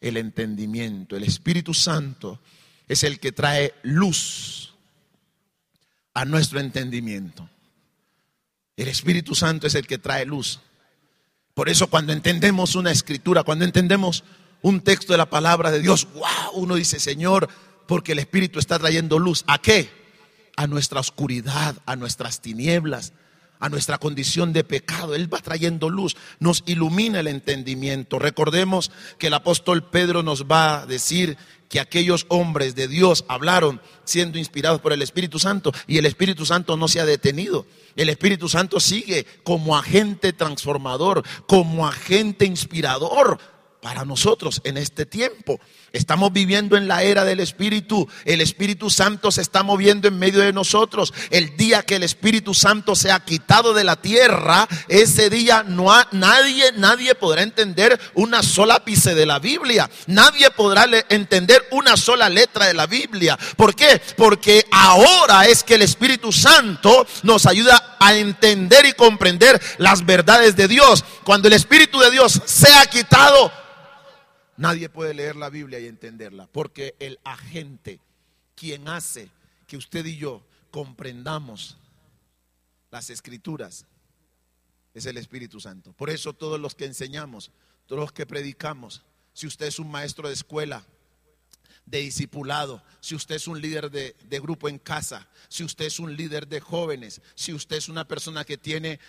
[0.02, 1.16] el entendimiento.
[1.16, 2.42] El Espíritu Santo
[2.88, 4.74] es el que trae luz
[6.16, 7.48] a nuestro entendimiento.
[8.78, 10.60] El Espíritu Santo es el que trae luz.
[11.54, 14.24] Por eso cuando entendemos una escritura, cuando entendemos
[14.64, 17.48] un texto de la palabra de Dios, wow, uno dice, Señor,
[17.88, 19.44] porque el Espíritu está trayendo luz.
[19.46, 19.88] ¿A qué?
[20.58, 23.14] A nuestra oscuridad, a nuestras tinieblas,
[23.60, 25.16] a nuestra condición de pecado.
[25.16, 28.20] Él va trayendo luz, nos ilumina el entendimiento.
[28.20, 31.38] Recordemos que el apóstol Pedro nos va a decir
[31.70, 36.46] que aquellos hombres de Dios hablaron siendo inspirados por el Espíritu Santo y el Espíritu
[36.46, 37.68] Santo no se ha detenido.
[37.96, 43.40] El Espíritu Santo sigue como agente transformador, como agente inspirador
[43.82, 45.60] para nosotros en este tiempo.
[45.94, 48.08] Estamos viviendo en la era del Espíritu.
[48.26, 51.14] El Espíritu Santo se está moviendo en medio de nosotros.
[51.30, 55.92] El día que el Espíritu Santo se ha quitado de la tierra, ese día no
[55.94, 59.90] ha- nadie, nadie podrá entender una sola ápice de la Biblia.
[60.08, 63.38] Nadie podrá entender una sola letra de la Biblia.
[63.56, 64.02] ¿Por qué?
[64.16, 70.56] Porque ahora es que el Espíritu Santo nos ayuda a entender y comprender las verdades
[70.56, 71.04] de Dios.
[71.24, 73.52] Cuando el Espíritu de Dios se ha quitado,
[74.60, 78.02] Nadie puede leer la Biblia y entenderla, porque el agente,
[78.56, 79.30] quien hace
[79.68, 81.78] que usted y yo comprendamos
[82.92, 83.86] las escrituras,
[84.94, 85.94] es el Espíritu Santo.
[85.94, 87.52] Por eso todos los que enseñamos,
[87.88, 89.02] todos los que predicamos,
[89.32, 90.86] si usted es un maestro de escuela,
[91.86, 96.02] de discipulado, si usted es un líder de, de grupo en casa, si usted es
[96.02, 99.00] un líder de jóvenes, si usted es una persona que tiene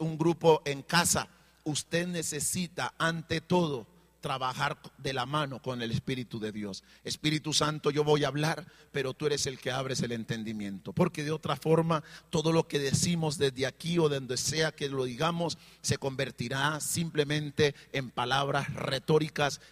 [0.00, 1.28] un grupo en casa,
[1.62, 3.86] usted necesita ante todo
[4.28, 6.84] trabajar de la mano con el Espíritu de Dios.
[7.02, 10.92] Espíritu Santo, yo voy a hablar, pero tú eres el que abres el entendimiento.
[10.92, 14.90] Porque de otra forma, todo lo que decimos desde aquí o de donde sea que
[14.90, 19.62] lo digamos, se convertirá simplemente en palabras retóricas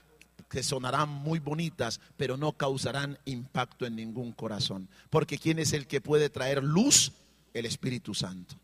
[0.48, 4.88] que sonarán muy bonitas, pero no causarán impacto en ningún corazón.
[5.10, 7.12] Porque ¿quién es el que puede traer luz?
[7.52, 8.56] El Espíritu Santo.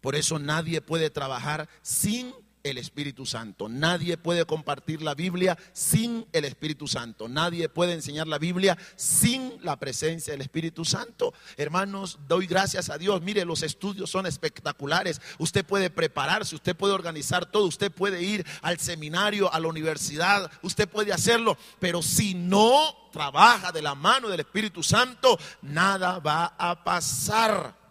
[0.00, 2.32] Por eso nadie puede trabajar sin
[2.62, 3.68] el Espíritu Santo.
[3.68, 7.28] Nadie puede compartir la Biblia sin el Espíritu Santo.
[7.28, 11.34] Nadie puede enseñar la Biblia sin la presencia del Espíritu Santo.
[11.56, 13.22] Hermanos, doy gracias a Dios.
[13.22, 15.20] Mire, los estudios son espectaculares.
[15.38, 20.50] Usted puede prepararse, usted puede organizar todo, usted puede ir al seminario, a la universidad,
[20.62, 21.56] usted puede hacerlo.
[21.78, 27.81] Pero si no trabaja de la mano del Espíritu Santo, nada va a pasar.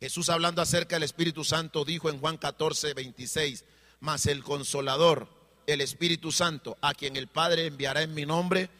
[0.00, 3.64] Jesús hablando acerca del Espíritu Santo dijo en Juan 14, 26,
[4.00, 5.28] mas el consolador,
[5.66, 8.70] el Espíritu Santo, a quien el Padre enviará en mi nombre,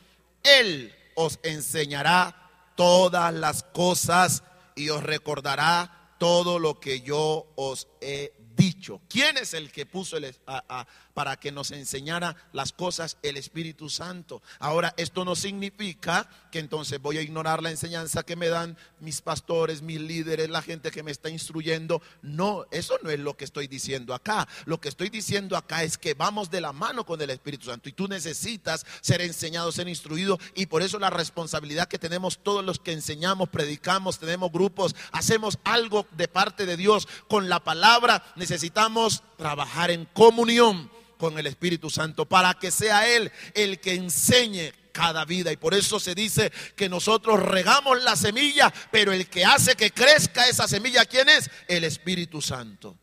[0.45, 4.45] Él os enseñará todas las cosas
[4.77, 9.01] y os recordará todo lo que yo os he dicho.
[9.09, 10.87] ¿Quién es el que puso el, a,
[11.19, 13.17] para que nos enseñara las cosas?
[13.25, 14.41] El Espíritu Santo.
[14.61, 19.21] Ahora, esto no significa que entonces voy a ignorar la enseñanza que me dan mis
[19.21, 22.01] pastores, mis líderes, la gente que me está instruyendo.
[22.23, 24.47] No, eso no es lo que estoy diciendo acá.
[24.65, 27.89] Lo que estoy diciendo acá es que vamos de la mano con el Espíritu Santo
[27.89, 32.65] y tú necesitas ser enseñado, ser instruido y por eso la responsabilidad que tenemos todos
[32.65, 38.23] los que enseñamos, predicamos, tenemos grupos, hacemos algo de parte de Dios con la palabra,
[38.37, 44.73] necesitamos trabajar en comunión con el Espíritu Santo para que sea Él el que enseñe
[44.93, 45.53] cada vida.
[45.53, 49.91] Y por eso se dice que nosotros regamos la semilla, pero el que hace que
[49.91, 51.51] crezca esa semilla, ¿quién es?
[51.69, 52.97] El Espíritu Santo.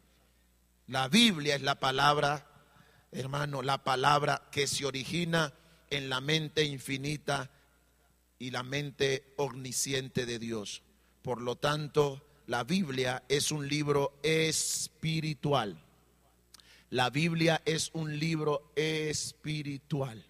[0.88, 2.47] La Biblia es la palabra,
[3.11, 5.53] hermano, la palabra que se origina
[5.89, 7.49] en la mente infinita
[8.39, 10.84] y la mente omnisciente de Dios.
[11.22, 15.84] Por lo tanto, la Biblia es un libro espiritual.
[16.95, 20.25] La Biblia es un libro espiritual.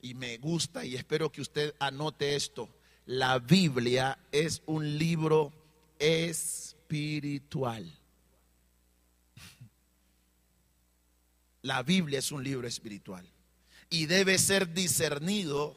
[0.00, 2.68] Y me gusta y espero que usted anote esto.
[3.06, 5.52] La Biblia es un libro
[5.98, 7.92] espiritual.
[11.62, 13.28] La Biblia es un libro espiritual.
[13.90, 15.76] Y debe ser discernido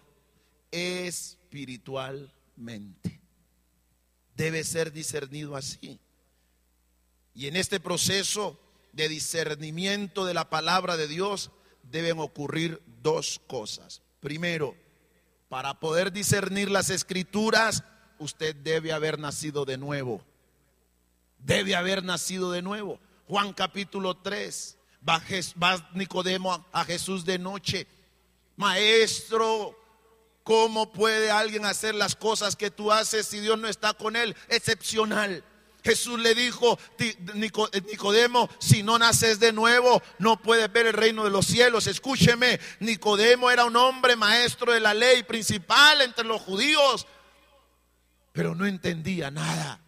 [0.70, 3.20] espiritualmente.
[4.36, 6.00] Debe ser discernido así.
[7.34, 8.69] Y en este proceso
[9.00, 11.52] de discernimiento de la palabra de Dios
[11.84, 14.02] deben ocurrir dos cosas.
[14.20, 14.76] Primero,
[15.48, 17.86] para poder discernir las escrituras,
[18.18, 20.22] usted debe haber nacido de nuevo.
[21.38, 23.00] Debe haber nacido de nuevo.
[23.26, 24.78] Juan capítulo 3,
[25.08, 25.24] va,
[25.64, 27.88] va Nicodemo a Jesús de noche.
[28.58, 29.80] Maestro,
[30.44, 34.36] ¿cómo puede alguien hacer las cosas que tú haces si Dios no está con él?
[34.50, 35.42] Excepcional.
[35.84, 36.78] Jesús le dijo,
[37.34, 41.88] Nicodemo, si no naces de nuevo, no puedes ver el reino de los cielos.
[41.88, 47.08] Escúcheme, Nicodemo era un hombre maestro de la ley principal entre los judíos,
[48.34, 49.80] pero no entendía nada,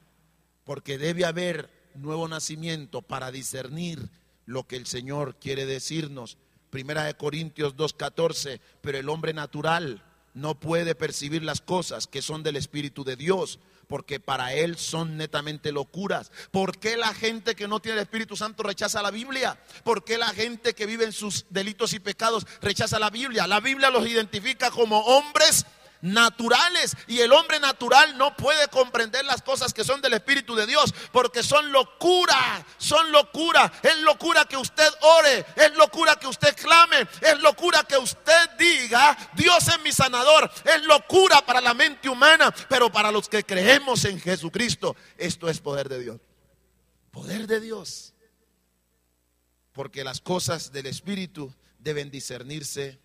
[0.63, 4.09] porque debe haber nuevo nacimiento para discernir
[4.45, 6.37] lo que el Señor quiere decirnos.
[6.69, 12.43] Primera de Corintios 2.14, pero el hombre natural no puede percibir las cosas que son
[12.43, 13.59] del Espíritu de Dios
[13.91, 16.31] porque para él son netamente locuras.
[16.49, 19.59] ¿Por qué la gente que no tiene el Espíritu Santo rechaza la Biblia?
[19.83, 23.47] ¿Por qué la gente que vive en sus delitos y pecados rechaza la Biblia?
[23.47, 25.65] La Biblia los identifica como hombres
[26.01, 30.65] naturales y el hombre natural no puede comprender las cosas que son del Espíritu de
[30.65, 33.71] Dios porque son locura, son locura.
[33.83, 39.17] Es locura que usted ore, es locura que usted clame, es locura que usted diga,
[39.33, 40.51] Dios es mi sanador.
[40.65, 45.59] Es locura para la mente humana, pero para los que creemos en Jesucristo, esto es
[45.59, 46.21] poder de Dios.
[47.11, 48.13] Poder de Dios.
[49.73, 52.99] Porque las cosas del Espíritu deben discernirse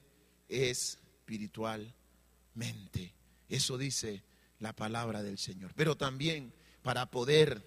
[0.48, 1.96] espiritualmente.
[3.48, 4.22] Eso dice
[4.58, 5.72] la palabra del Señor.
[5.76, 6.52] Pero también
[6.82, 7.62] para poder,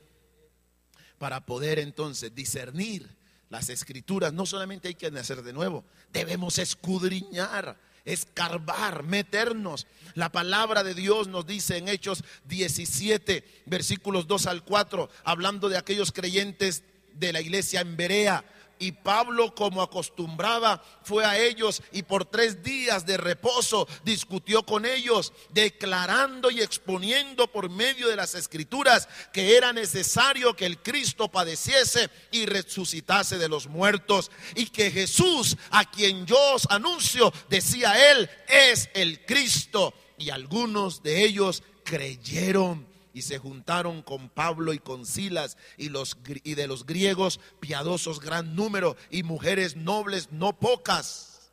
[1.17, 3.17] para poder entonces discernir
[3.49, 5.83] las escrituras, no solamente hay que nacer de nuevo,
[6.13, 9.87] debemos escudriñar, escarbar, meternos.
[10.13, 15.77] La palabra de Dios nos dice en Hechos 17, versículos 2 al 4, hablando de
[15.77, 16.83] aquellos creyentes
[17.13, 18.43] de la iglesia en Berea
[18.79, 24.85] y Pablo, como acostumbraba, fue a ellos y por tres días de reposo discutió con
[24.85, 31.29] ellos, declarando y exponiendo por medio de las escrituras que era necesario que el Cristo
[31.29, 34.31] padeciese y resucitase de los muertos.
[34.55, 39.93] Y que Jesús, a quien yo os anuncio, decía él, es el Cristo.
[40.17, 42.88] Y algunos de ellos creyeron
[43.19, 48.21] y se juntaron con Pablo y con Silas y, los, y de los griegos piadosos
[48.21, 51.51] gran número y mujeres nobles no pocas.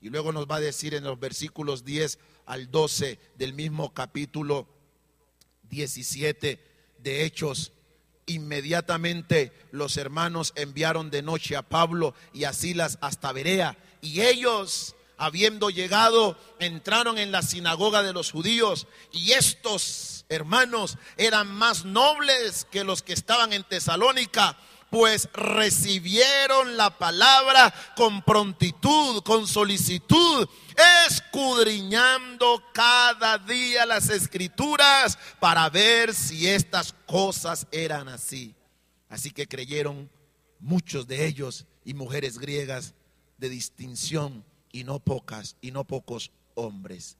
[0.00, 4.66] Y luego nos va a decir en los versículos 10 al 12 del mismo capítulo
[5.68, 6.64] 17
[6.96, 7.72] de Hechos.
[8.24, 14.96] Inmediatamente los hermanos enviaron de noche a Pablo y a Silas hasta Berea y ellos
[15.18, 22.66] habiendo llegado, entraron en la sinagoga de los judíos y estos hermanos eran más nobles
[22.70, 24.56] que los que estaban en Tesalónica,
[24.90, 30.48] pues recibieron la palabra con prontitud, con solicitud,
[31.08, 38.54] escudriñando cada día las escrituras para ver si estas cosas eran así.
[39.08, 40.10] Así que creyeron
[40.60, 42.94] muchos de ellos y mujeres griegas
[43.38, 47.16] de distinción y no pocas y no pocos hombres.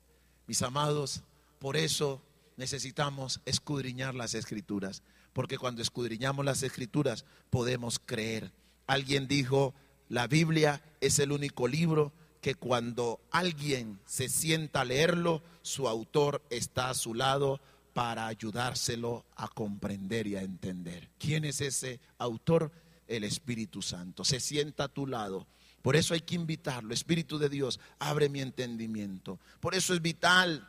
[0.46, 1.22] Mis amados,
[1.58, 2.22] por eso
[2.56, 5.02] necesitamos escudriñar las escrituras,
[5.32, 8.52] porque cuando escudriñamos las escrituras podemos creer.
[8.86, 9.74] Alguien dijo,
[10.08, 16.42] la Biblia es el único libro que cuando alguien se sienta a leerlo, su autor
[16.50, 17.60] está a su lado
[17.92, 21.08] para ayudárselo a comprender y a entender.
[21.18, 22.70] ¿Quién es ese autor?
[23.08, 24.24] El Espíritu Santo.
[24.24, 25.46] Se sienta a tu lado
[25.86, 26.92] por eso hay que invitarlo.
[26.92, 29.38] Espíritu de Dios, abre mi entendimiento.
[29.60, 30.68] Por eso es vital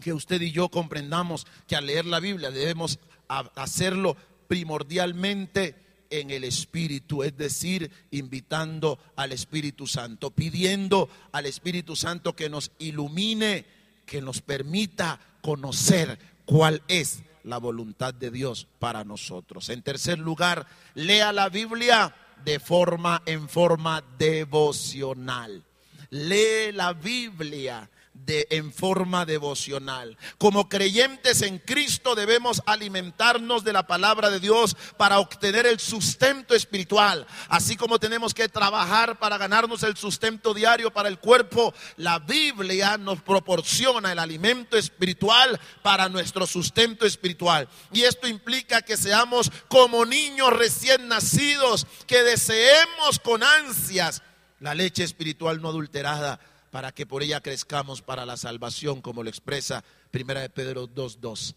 [0.00, 5.74] que usted y yo comprendamos que al leer la Biblia debemos hacerlo primordialmente
[6.10, 12.70] en el Espíritu, es decir, invitando al Espíritu Santo, pidiendo al Espíritu Santo que nos
[12.78, 13.66] ilumine,
[14.06, 19.68] que nos permita conocer cuál es la voluntad de Dios para nosotros.
[19.68, 25.62] En tercer lugar, lea la Biblia de forma en forma devocional.
[26.10, 27.90] Lee la Biblia
[28.24, 30.16] de, en forma devocional.
[30.38, 36.54] Como creyentes en Cristo debemos alimentarnos de la palabra de Dios para obtener el sustento
[36.54, 37.26] espiritual.
[37.48, 42.98] Así como tenemos que trabajar para ganarnos el sustento diario para el cuerpo, la Biblia
[42.98, 47.68] nos proporciona el alimento espiritual para nuestro sustento espiritual.
[47.92, 54.22] Y esto implica que seamos como niños recién nacidos, que deseemos con ansias
[54.60, 56.40] la leche espiritual no adulterada
[56.70, 61.54] para que por ella crezcamos para la salvación, como lo expresa Primera de Pedro 2.2.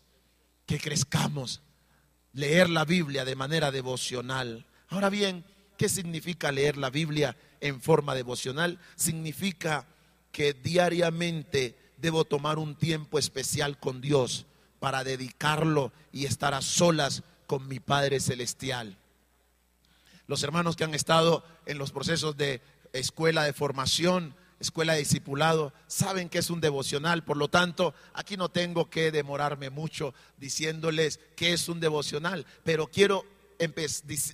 [0.66, 1.62] Que crezcamos,
[2.34, 4.66] leer la Biblia de manera devocional.
[4.90, 5.46] Ahora bien,
[5.78, 8.80] ¿qué significa leer la Biblia en forma devocional?
[8.96, 9.86] Significa
[10.32, 14.46] que diariamente debo tomar un tiempo especial con Dios
[14.80, 18.98] para dedicarlo y estar a solas con mi Padre Celestial.
[20.26, 22.62] Los hermanos que han estado en los procesos de
[22.94, 28.38] escuela de formación escuela de discipulado, saben que es un devocional, por lo tanto, aquí
[28.38, 33.26] no tengo que demorarme mucho diciéndoles que es un devocional, pero quiero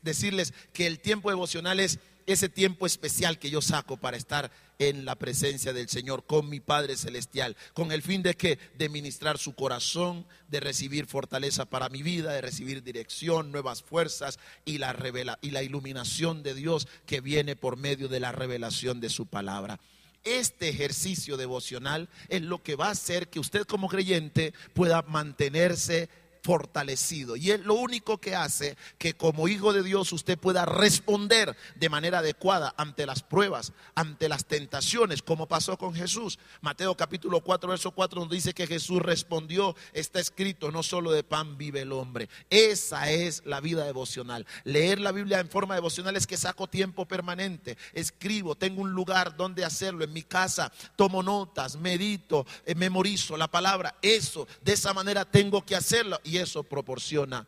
[0.03, 5.05] decirles que el tiempo devocional es ese tiempo especial que yo saco para estar en
[5.05, 9.38] la presencia del Señor con mi Padre Celestial, con el fin de que, de ministrar
[9.38, 14.91] su corazón, de recibir fortaleza para mi vida, de recibir dirección, nuevas fuerzas y la,
[14.91, 19.25] revela y la iluminación de Dios que viene por medio de la revelación de su
[19.25, 19.80] palabra
[20.28, 26.09] este ejercicio devocional es lo que va a hacer que usted como creyente pueda mantenerse
[26.48, 27.36] fortalecido.
[27.36, 31.89] Y es lo único que hace que como hijo de Dios usted pueda responder de
[31.89, 36.39] manera adecuada ante las pruebas, ante las tentaciones, como pasó con Jesús.
[36.62, 41.22] Mateo capítulo 4, verso 4 nos dice que Jesús respondió, está escrito, no solo de
[41.22, 42.30] pan vive el hombre.
[42.50, 44.48] Esa es la vida devocional.
[44.64, 49.36] Leer la Biblia en forma devocional es que saco tiempo permanente, escribo, tengo un lugar
[49.36, 53.98] donde hacerlo, en mi casa, tomo notas, medito, eh, memorizo la palabra.
[54.02, 57.48] Eso, de esa manera tengo que hacerlo y eso proporciona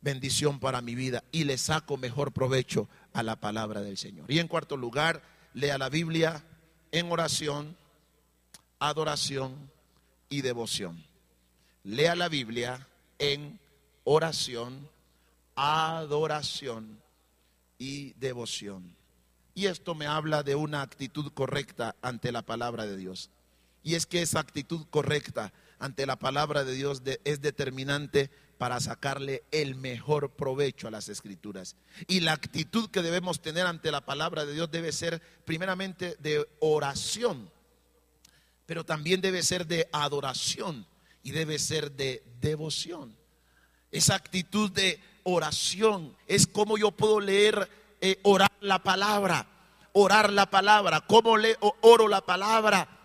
[0.00, 4.30] bendición para mi vida y le saco mejor provecho a la palabra del Señor.
[4.30, 5.22] Y en cuarto lugar,
[5.54, 6.44] lea la Biblia
[6.92, 7.76] en oración,
[8.78, 9.70] adoración
[10.28, 11.04] y devoción.
[11.84, 12.88] Lea la Biblia
[13.18, 13.58] en
[14.04, 14.88] oración,
[15.54, 17.00] adoración
[17.78, 18.96] y devoción.
[19.54, 23.30] Y esto me habla de una actitud correcta ante la palabra de Dios.
[23.82, 29.42] Y es que esa actitud correcta ante la palabra de Dios es determinante para sacarle
[29.50, 31.76] el mejor provecho a las escrituras.
[32.06, 36.46] Y la actitud que debemos tener ante la palabra de Dios debe ser primeramente de
[36.60, 37.50] oración,
[38.66, 40.86] pero también debe ser de adoración
[41.22, 43.16] y debe ser de devoción.
[43.90, 47.68] Esa actitud de oración es como yo puedo leer,
[48.02, 49.46] eh, orar la palabra,
[49.94, 52.99] orar la palabra, cómo leo, oro la palabra.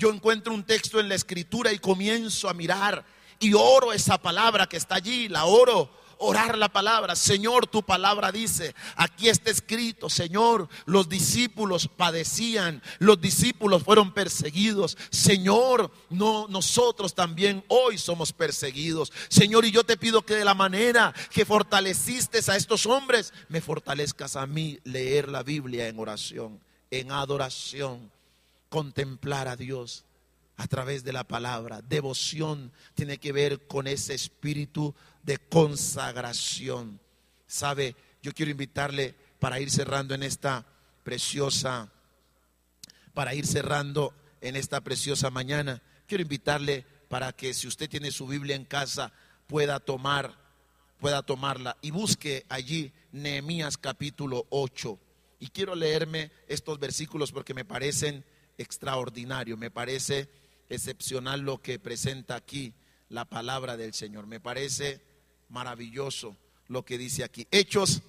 [0.00, 3.04] Yo encuentro un texto en la escritura y comienzo a mirar
[3.38, 5.90] y oro esa palabra que está allí, la oro.
[6.16, 13.20] Orar la palabra, Señor, tu palabra dice, aquí está escrito, Señor, los discípulos padecían, los
[13.20, 20.22] discípulos fueron perseguidos, Señor, no nosotros también hoy somos perseguidos, Señor, y yo te pido
[20.22, 25.42] que de la manera que fortaleciste a estos hombres, me fortalezcas a mí leer la
[25.42, 28.10] Biblia en oración, en adoración,
[28.70, 30.06] contemplar a Dios
[30.56, 31.82] a través de la palabra.
[31.82, 37.00] Devoción tiene que ver con ese espíritu de consagración.
[37.46, 40.64] Sabe, yo quiero invitarle para ir cerrando en esta
[41.02, 41.90] preciosa,
[43.12, 45.82] para ir cerrando en esta preciosa mañana.
[46.06, 49.12] Quiero invitarle para que si usted tiene su Biblia en casa
[49.46, 50.38] pueda tomar,
[51.00, 54.98] pueda tomarla y busque allí Nehemías capítulo 8.
[55.40, 58.24] Y quiero leerme estos versículos porque me parecen
[58.60, 60.28] extraordinarios, me parece
[60.68, 62.74] excepcional lo que presenta aquí
[63.08, 64.26] la palabra del Señor.
[64.26, 65.00] Me parece
[65.48, 66.36] maravilloso
[66.68, 67.46] lo que dice aquí.
[67.50, 68.02] Hechos,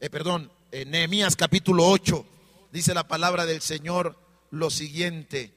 [0.00, 2.26] eh, perdón, eh, Nehemías capítulo 8,
[2.70, 4.18] dice la palabra del Señor
[4.50, 5.52] lo siguiente.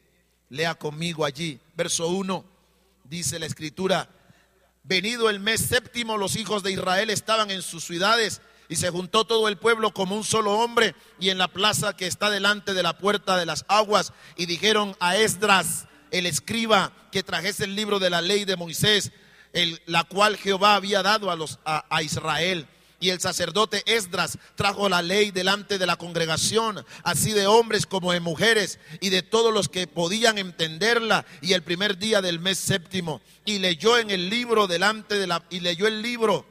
[0.49, 2.45] Lea conmigo allí, verso 1,
[3.03, 4.09] dice la escritura,
[4.83, 9.25] venido el mes séptimo, los hijos de Israel estaban en sus ciudades y se juntó
[9.25, 12.83] todo el pueblo como un solo hombre y en la plaza que está delante de
[12.83, 17.99] la puerta de las aguas y dijeron a Esdras, el escriba, que trajese el libro
[17.99, 19.11] de la ley de Moisés,
[19.53, 22.67] el- la cual Jehová había dado a, los, a, a Israel.
[22.99, 28.11] Y el sacerdote Esdras trajo la ley delante de la congregación, así de hombres como
[28.11, 31.23] de mujeres, y de todos los que podían entenderla.
[31.41, 35.43] Y el primer día del mes séptimo, y leyó en el libro delante de la,
[35.51, 36.45] y leyó el libro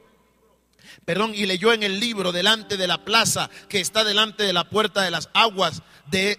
[1.07, 4.69] perdón, y leyó en el libro delante de la plaza que está delante de la
[4.69, 6.37] puerta de las aguas de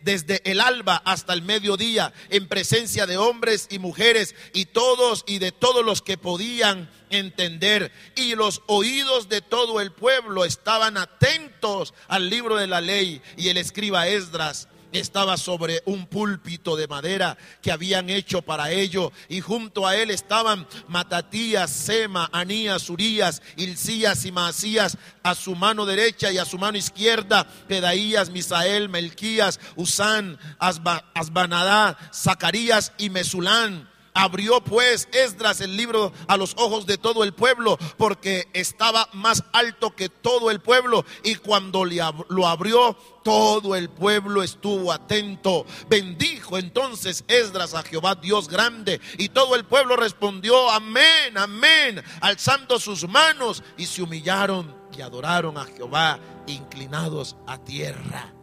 [0.00, 5.38] desde el alba hasta el mediodía en presencia de hombres y mujeres y todos y
[5.38, 7.92] de todos los que podían entender.
[8.16, 13.50] Y los oídos de todo el pueblo estaban atentos al libro de la ley y
[13.50, 19.40] el escriba Esdras estaba sobre un púlpito de madera que habían hecho para ello y
[19.40, 26.32] junto a él estaban Matatías, Sema, Anías, Urías, Hilcías y Maasías a su mano derecha
[26.32, 33.88] y a su mano izquierda Pedaías, Misael, Melquías, Usán, Asba- Asbanadá, Zacarías y Mesulán.
[34.18, 39.44] Abrió pues Esdras el libro a los ojos de todo el pueblo porque estaba más
[39.52, 45.64] alto que todo el pueblo y cuando lo abrió todo el pueblo estuvo atento.
[45.88, 52.80] Bendijo entonces Esdras a Jehová Dios grande y todo el pueblo respondió amén, amén, alzando
[52.80, 58.34] sus manos y se humillaron y adoraron a Jehová inclinados a tierra.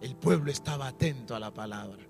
[0.00, 2.02] El pueblo estaba atento a la palabra.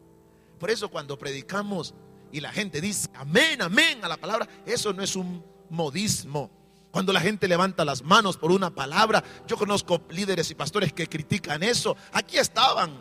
[0.61, 1.95] Por eso cuando predicamos
[2.35, 6.51] y la gente dice amén, amén a la palabra, eso no es un modismo.
[6.91, 11.07] Cuando la gente levanta las manos por una palabra, yo conozco líderes y pastores que
[11.07, 11.97] critican eso.
[12.13, 13.01] Aquí estaban.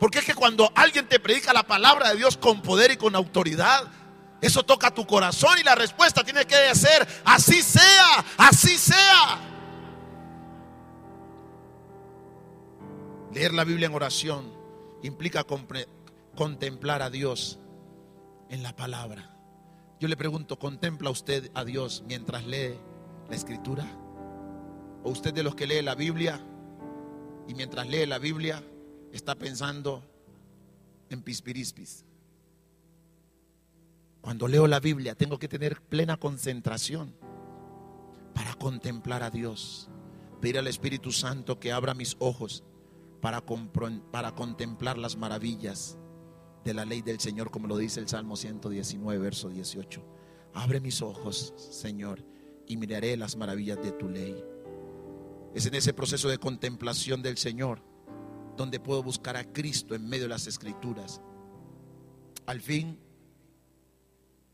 [0.00, 3.14] Porque es que cuando alguien te predica la palabra de Dios con poder y con
[3.14, 3.84] autoridad,
[4.40, 9.38] eso toca tu corazón y la respuesta tiene que ser, así sea, así sea.
[13.32, 14.52] Leer la Biblia en oración
[15.04, 15.46] implica
[16.34, 17.59] contemplar a Dios
[18.50, 19.36] en la palabra.
[19.98, 22.74] Yo le pregunto, ¿contempla usted a Dios mientras lee
[23.28, 23.86] la escritura?
[25.02, 26.40] ¿O usted de los que lee la Biblia
[27.48, 28.62] y mientras lee la Biblia
[29.12, 30.02] está pensando
[31.08, 32.04] en pispirispis?
[34.20, 37.14] Cuando leo la Biblia tengo que tener plena concentración
[38.34, 39.88] para contemplar a Dios.
[40.40, 42.64] Pedir al Espíritu Santo que abra mis ojos
[43.20, 43.44] para,
[44.10, 45.98] para contemplar las maravillas
[46.64, 50.02] de la ley del Señor, como lo dice el Salmo 119, verso 18.
[50.54, 52.24] Abre mis ojos, Señor,
[52.66, 54.44] y miraré las maravillas de tu ley.
[55.54, 57.82] Es en ese proceso de contemplación del Señor
[58.56, 61.20] donde puedo buscar a Cristo en medio de las escrituras.
[62.46, 62.98] Al fin,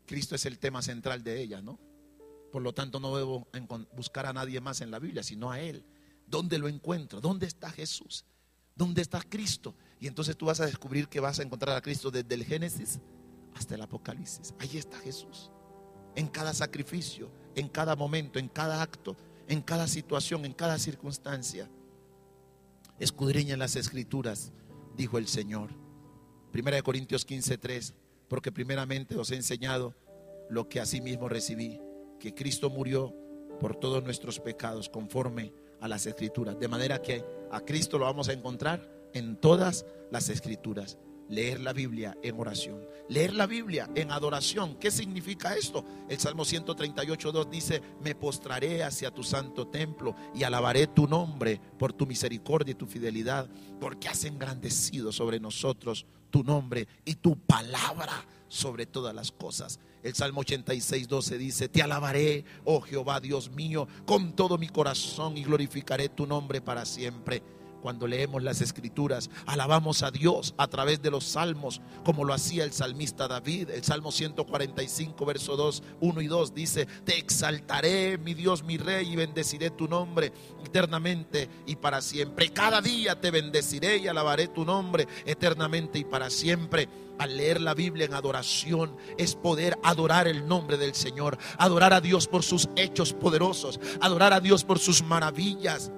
[0.05, 1.79] Cristo es el tema central de ella, ¿no?
[2.51, 3.47] Por lo tanto, no debo
[3.93, 5.83] buscar a nadie más en la Biblia, sino a Él.
[6.25, 7.19] ¿Dónde lo encuentro?
[7.19, 8.25] ¿Dónde está Jesús?
[8.75, 9.75] ¿Dónde está Cristo?
[9.99, 12.99] Y entonces tú vas a descubrir que vas a encontrar a Cristo desde el Génesis
[13.55, 14.53] hasta el Apocalipsis.
[14.59, 15.51] Ahí está Jesús.
[16.15, 19.15] En cada sacrificio, en cada momento, en cada acto,
[19.47, 21.69] en cada situación, en cada circunstancia.
[22.99, 24.51] Escudriñen las escrituras,
[24.95, 25.71] dijo el Señor.
[26.51, 27.93] Primera de Corintios 15:3,
[28.27, 29.95] porque primeramente os he enseñado
[30.49, 31.79] lo que asimismo recibí,
[32.19, 33.13] que Cristo murió
[33.59, 38.29] por todos nuestros pecados conforme a las escrituras, de manera que a Cristo lo vamos
[38.29, 40.97] a encontrar en todas las escrituras.
[41.29, 44.77] Leer la Biblia en oración, leer la Biblia en adoración.
[44.79, 45.83] ¿Qué significa esto?
[46.07, 51.91] El Salmo 138.2 dice, me postraré hacia tu santo templo y alabaré tu nombre por
[51.91, 53.49] tu misericordia y tu fidelidad,
[53.81, 59.81] porque has engrandecido sobre nosotros tu nombre y tu palabra sobre todas las cosas.
[60.03, 65.35] El Salmo 86, 12 dice, te alabaré, oh Jehová Dios mío, con todo mi corazón
[65.35, 67.43] y glorificaré tu nombre para siempre.
[67.81, 72.63] Cuando leemos las escrituras, alabamos a Dios a través de los salmos, como lo hacía
[72.63, 73.69] el salmista David.
[73.69, 79.13] El Salmo 145, verso 2, 1 y 2 dice, te exaltaré, mi Dios, mi rey,
[79.13, 80.31] y bendeciré tu nombre
[80.65, 82.49] eternamente y para siempre.
[82.49, 86.89] Cada día te bendeciré y alabaré tu nombre eternamente y para siempre.
[87.17, 92.01] Al leer la Biblia en adoración es poder adorar el nombre del Señor, adorar a
[92.01, 95.91] Dios por sus hechos poderosos, adorar a Dios por sus maravillas.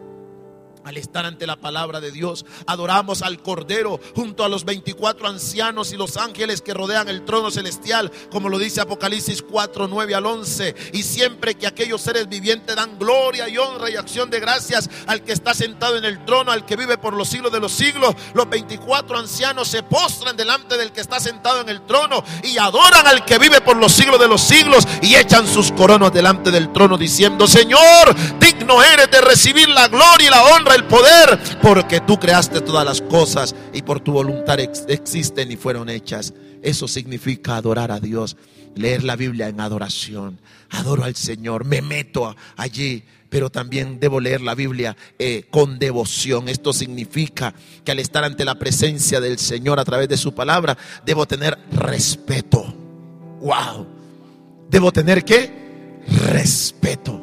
[0.89, 5.93] Al estar ante la palabra de Dios, adoramos al Cordero junto a los 24 ancianos
[5.93, 10.25] y los ángeles que rodean el trono celestial, como lo dice Apocalipsis 4, 9 al
[10.25, 10.75] 11.
[10.93, 15.23] Y siempre que aquellos seres vivientes dan gloria y honra y acción de gracias al
[15.23, 18.15] que está sentado en el trono, al que vive por los siglos de los siglos,
[18.33, 23.05] los 24 ancianos se postran delante del que está sentado en el trono y adoran
[23.05, 26.73] al que vive por los siglos de los siglos y echan sus coronas delante del
[26.73, 31.99] trono diciendo, Señor, digno eres de recibir la gloria y la honra, el poder, porque
[31.99, 36.33] tú creaste todas las cosas y por tu voluntad ex- existen y fueron hechas.
[36.61, 38.37] Eso significa adorar a Dios,
[38.75, 40.39] leer la Biblia en adoración.
[40.69, 46.47] Adoro al Señor, me meto allí, pero también debo leer la Biblia eh, con devoción.
[46.49, 47.53] Esto significa
[47.83, 51.57] que al estar ante la presencia del Señor a través de su palabra, debo tener
[51.71, 52.73] respeto.
[53.41, 53.87] Wow.
[54.69, 55.51] Debo tener qué?
[56.31, 57.18] Respeto.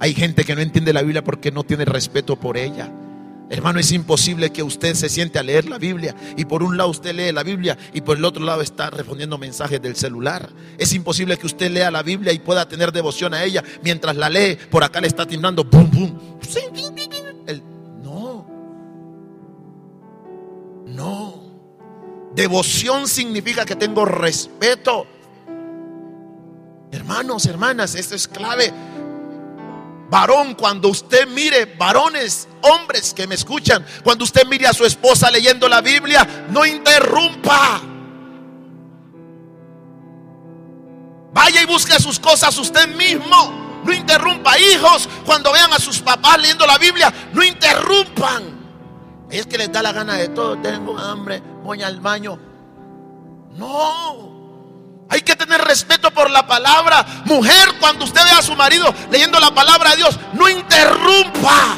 [0.00, 2.90] Hay gente que no entiende la Biblia porque no tiene respeto por ella.
[3.50, 6.88] Hermano, es imposible que usted se siente a leer la Biblia y por un lado
[6.88, 10.48] usted lee la Biblia y por el otro lado está respondiendo mensajes del celular.
[10.78, 14.30] Es imposible que usted lea la Biblia y pueda tener devoción a ella mientras la
[14.30, 14.56] lee.
[14.70, 16.38] Por acá le está timbrando, boom, boom.
[18.02, 18.46] No,
[20.86, 21.44] no.
[22.34, 25.06] Devoción significa que tengo respeto.
[26.90, 28.72] Hermanos, hermanas, esto es clave.
[30.14, 35.28] Varón, cuando usted mire, varones, hombres que me escuchan, cuando usted mire a su esposa
[35.28, 37.80] leyendo la Biblia, no interrumpa.
[41.32, 43.82] Vaya y busque sus cosas usted mismo.
[43.84, 44.56] No interrumpa.
[44.56, 48.44] Hijos, cuando vean a sus papás leyendo la Biblia, no interrumpan.
[49.28, 50.56] Es que les da la gana de todo.
[50.58, 52.38] Tengo hambre, voy al baño.
[53.56, 54.33] No.
[55.08, 57.04] Hay que tener respeto por la palabra.
[57.26, 61.76] Mujer, cuando usted vea a su marido leyendo la palabra de Dios, no interrumpa.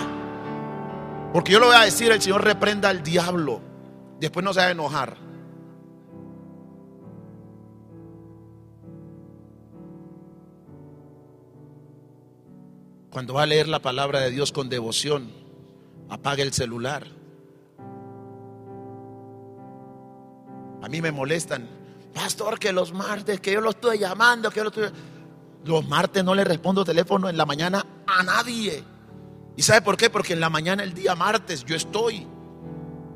[1.32, 3.60] Porque yo le voy a decir, el Señor reprenda al diablo.
[4.20, 5.16] Después no se va a enojar.
[13.10, 15.32] Cuando va a leer la palabra de Dios con devoción,
[16.10, 17.06] apague el celular.
[20.82, 21.66] A mí me molestan.
[22.16, 24.88] Pastor, que los martes, que yo lo estoy llamando, que yo lo estoy...
[25.66, 28.82] Los martes no le respondo teléfono en la mañana a nadie.
[29.54, 30.08] ¿Y sabe por qué?
[30.08, 32.26] Porque en la mañana, el día martes, yo estoy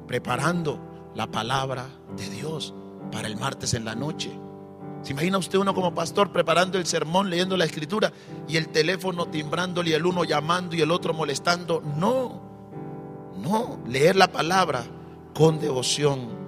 [0.07, 2.75] preparando la palabra de Dios
[3.11, 4.31] para el martes en la noche.
[5.01, 8.13] ¿Se imagina usted uno como pastor preparando el sermón, leyendo la escritura
[8.47, 11.83] y el teléfono timbrándole y el uno llamando y el otro molestando?
[11.97, 12.43] No,
[13.39, 14.85] no, leer la palabra
[15.35, 16.39] con devoción,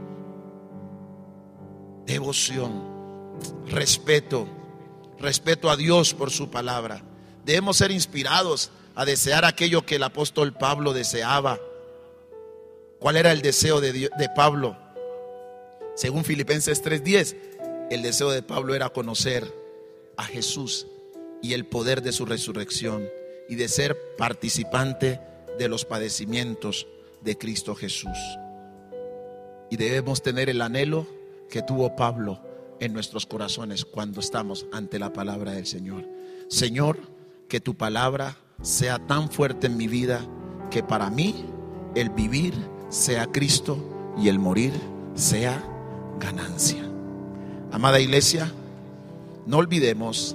[2.06, 2.82] devoción,
[3.68, 4.46] respeto,
[5.18, 7.02] respeto a Dios por su palabra.
[7.44, 11.58] Debemos ser inspirados a desear aquello que el apóstol Pablo deseaba.
[12.98, 14.76] ¿Cuál era el deseo de, Dios- de Pablo?
[15.94, 17.36] Según Filipenses 3:10,
[17.90, 19.52] el deseo de Pablo era conocer
[20.16, 20.86] a Jesús
[21.42, 23.08] y el poder de su resurrección
[23.48, 25.20] y de ser participante
[25.58, 26.86] de los padecimientos
[27.20, 28.16] de Cristo Jesús.
[29.70, 31.06] Y debemos tener el anhelo
[31.52, 32.40] que tuvo Pablo
[32.80, 36.08] en nuestros corazones cuando estamos ante la palabra del Señor.
[36.48, 36.98] Señor,
[37.46, 40.26] que tu palabra sea tan fuerte en mi vida
[40.70, 41.44] que para mí
[41.94, 42.54] el vivir
[42.88, 44.72] sea Cristo y el morir
[45.14, 45.62] sea
[46.18, 46.88] ganancia.
[47.70, 48.50] Amada iglesia,
[49.44, 50.34] no olvidemos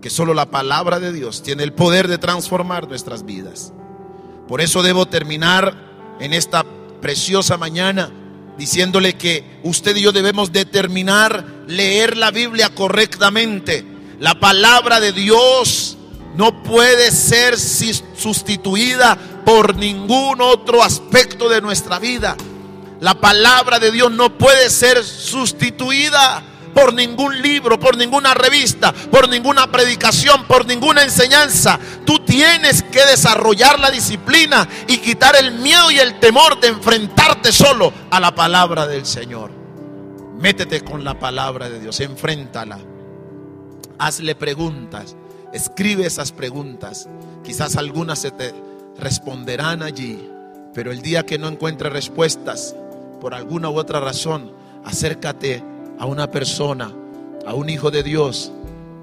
[0.00, 3.72] que solo la palabra de Dios tiene el poder de transformar nuestras vidas.
[4.46, 5.74] Por eso debo terminar
[6.20, 6.64] en esta
[7.00, 8.12] preciosa mañana
[8.58, 13.84] diciéndole que usted y yo debemos determinar leer la Biblia correctamente.
[14.18, 15.96] La palabra de Dios
[16.36, 22.36] no puede ser sustituida por ningún otro aspecto de nuestra vida.
[23.00, 26.42] La palabra de Dios no puede ser sustituida
[26.76, 31.80] por ningún libro, por ninguna revista, por ninguna predicación, por ninguna enseñanza.
[32.04, 37.50] Tú tienes que desarrollar la disciplina y quitar el miedo y el temor de enfrentarte
[37.50, 39.50] solo a la palabra del Señor.
[40.38, 42.78] Métete con la palabra de Dios, enfréntala.
[43.98, 45.16] Hazle preguntas,
[45.54, 47.08] escribe esas preguntas.
[47.42, 48.54] Quizás algunas se te
[48.98, 50.30] responderán allí,
[50.74, 52.76] pero el día que no encuentres respuestas,
[53.18, 54.52] por alguna u otra razón,
[54.84, 55.64] acércate
[55.98, 56.92] a una persona,
[57.46, 58.52] a un hijo de Dios,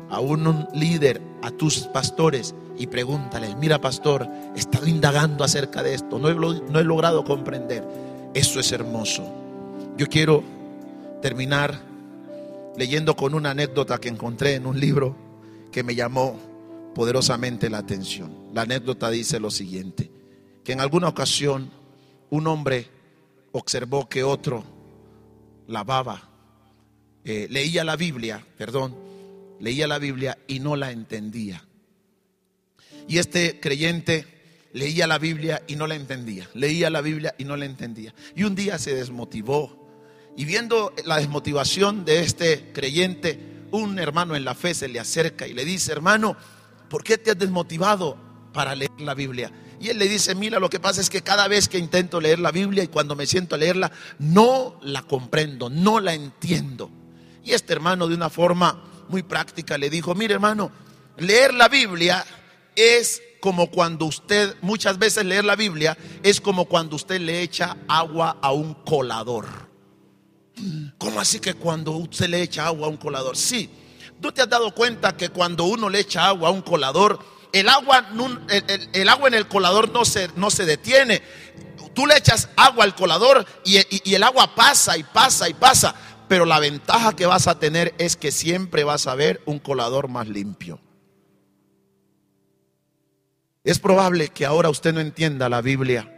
[0.09, 5.93] a un líder, a tus pastores y pregúntales, mira pastor, he estado indagando acerca de
[5.93, 7.83] esto, no he, no he logrado comprender.
[8.33, 9.23] Eso es hermoso.
[9.97, 10.43] Yo quiero
[11.21, 11.79] terminar
[12.75, 15.15] leyendo con una anécdota que encontré en un libro
[15.71, 16.39] que me llamó
[16.95, 18.31] poderosamente la atención.
[18.53, 20.11] La anécdota dice lo siguiente,
[20.63, 21.69] que en alguna ocasión
[22.29, 22.87] un hombre
[23.51, 24.63] observó que otro
[25.67, 26.29] lavaba,
[27.25, 28.95] eh, leía la Biblia, perdón,
[29.59, 31.63] leía la Biblia y no la entendía.
[33.07, 34.27] Y este creyente
[34.73, 38.13] leía la Biblia y no la entendía, leía la Biblia y no la entendía.
[38.35, 39.81] Y un día se desmotivó.
[40.35, 43.39] Y viendo la desmotivación de este creyente,
[43.71, 46.35] un hermano en la fe se le acerca y le dice, hermano,
[46.89, 48.17] ¿por qué te has desmotivado
[48.51, 49.51] para leer la Biblia?
[49.79, 52.39] Y él le dice, mira, lo que pasa es que cada vez que intento leer
[52.39, 56.89] la Biblia y cuando me siento a leerla, no la comprendo, no la entiendo.
[57.43, 60.71] Y este hermano de una forma muy práctica le dijo, mire hermano,
[61.17, 62.25] leer la Biblia
[62.75, 67.75] es como cuando usted, muchas veces leer la Biblia es como cuando usted le echa
[67.89, 69.45] agua a un colador.
[70.97, 73.35] ¿Cómo así que cuando usted le echa agua a un colador?
[73.35, 73.69] Sí,
[74.21, 77.19] tú te has dado cuenta que cuando uno le echa agua a un colador,
[77.51, 78.07] el agua,
[78.93, 81.21] el, agua en el colador no se, no se detiene.
[81.93, 85.93] Tú le echas agua al colador y el agua pasa y pasa y pasa.
[86.33, 90.07] Pero la ventaja que vas a tener es que siempre vas a ver un colador
[90.07, 90.79] más limpio.
[93.63, 96.11] Es probable que ahora usted no entienda la Biblia,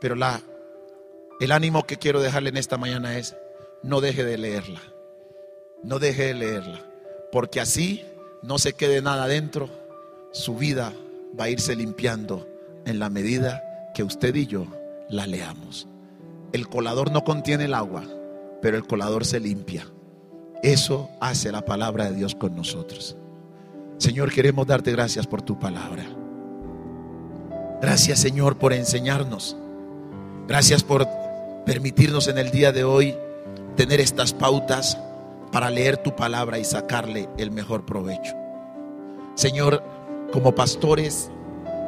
[0.00, 0.40] pero la,
[1.38, 3.36] el ánimo que quiero dejarle en esta mañana es,
[3.82, 4.80] no deje de leerla,
[5.84, 6.82] no deje de leerla,
[7.30, 8.02] porque así
[8.42, 9.68] no se quede nada dentro,
[10.32, 10.94] su vida
[11.38, 12.48] va a irse limpiando
[12.86, 14.66] en la medida que usted y yo
[15.10, 15.86] la leamos.
[16.54, 18.06] El colador no contiene el agua,
[18.62, 19.86] pero el colador se limpia.
[20.62, 23.16] Eso hace la palabra de Dios con nosotros.
[23.98, 26.04] Señor, queremos darte gracias por tu palabra.
[27.80, 29.56] Gracias, Señor, por enseñarnos.
[30.46, 31.06] Gracias por
[31.64, 33.16] permitirnos en el día de hoy
[33.76, 34.98] tener estas pautas
[35.52, 38.34] para leer tu palabra y sacarle el mejor provecho.
[39.34, 39.82] Señor,
[40.32, 41.30] como pastores,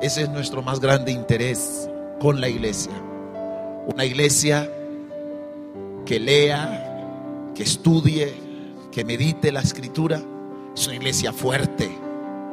[0.00, 1.88] ese es nuestro más grande interés
[2.20, 2.92] con la iglesia.
[3.92, 4.70] Una iglesia
[6.04, 8.34] que lea, que estudie,
[8.90, 10.22] que medite la escritura.
[10.74, 11.90] Es una iglesia fuerte,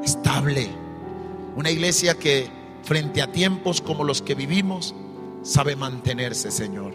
[0.03, 0.69] estable.
[1.55, 2.49] Una iglesia que
[2.83, 4.95] frente a tiempos como los que vivimos
[5.43, 6.93] sabe mantenerse, Señor.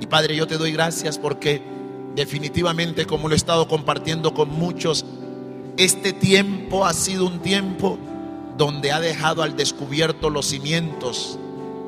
[0.00, 1.62] Y Padre, yo te doy gracias porque
[2.14, 5.04] definitivamente, como lo he estado compartiendo con muchos,
[5.76, 7.98] este tiempo ha sido un tiempo
[8.56, 11.38] donde ha dejado al descubierto los cimientos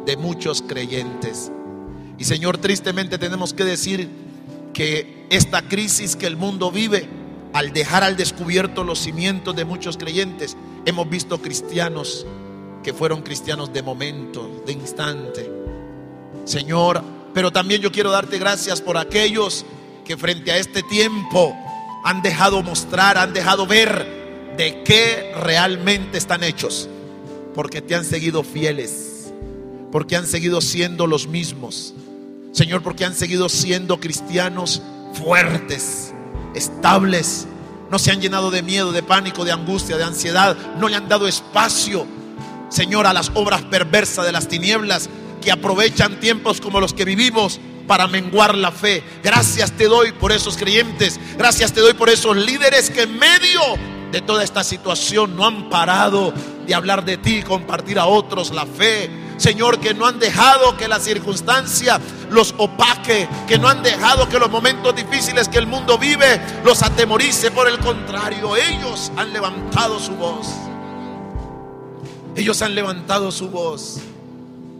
[0.06, 1.50] de muchos creyentes.
[2.18, 4.08] Y Señor, tristemente tenemos que decir
[4.72, 7.08] que esta crisis que el mundo vive
[7.54, 12.26] al dejar al descubierto los cimientos de muchos creyentes, hemos visto cristianos
[12.82, 15.50] que fueron cristianos de momento, de instante.
[16.44, 17.02] Señor,
[17.32, 19.64] pero también yo quiero darte gracias por aquellos
[20.04, 21.56] que frente a este tiempo
[22.04, 26.88] han dejado mostrar, han dejado ver de qué realmente están hechos,
[27.54, 29.32] porque te han seguido fieles,
[29.92, 31.94] porque han seguido siendo los mismos.
[32.54, 34.80] Señor, porque han seguido siendo cristianos
[35.12, 36.14] fuertes,
[36.54, 37.48] estables,
[37.90, 41.08] no se han llenado de miedo, de pánico, de angustia, de ansiedad, no le han
[41.08, 42.06] dado espacio,
[42.68, 45.10] Señor, a las obras perversas de las tinieblas
[45.42, 47.58] que aprovechan tiempos como los que vivimos
[47.88, 49.02] para menguar la fe.
[49.24, 53.60] Gracias te doy por esos creyentes, gracias te doy por esos líderes que en medio
[54.12, 56.32] de toda esta situación no han parado
[56.68, 59.23] de hablar de ti y compartir a otros la fe.
[59.36, 62.00] Señor, que no han dejado que la circunstancia
[62.30, 66.82] los opaque, que no han dejado que los momentos difíciles que el mundo vive los
[66.82, 67.50] atemorice.
[67.50, 70.48] Por el contrario, ellos han levantado su voz.
[72.36, 73.98] Ellos han levantado su voz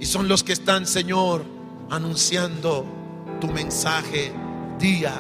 [0.01, 1.45] y son los que están, Señor,
[1.89, 2.85] anunciando
[3.41, 4.33] tu mensaje
[4.79, 5.15] día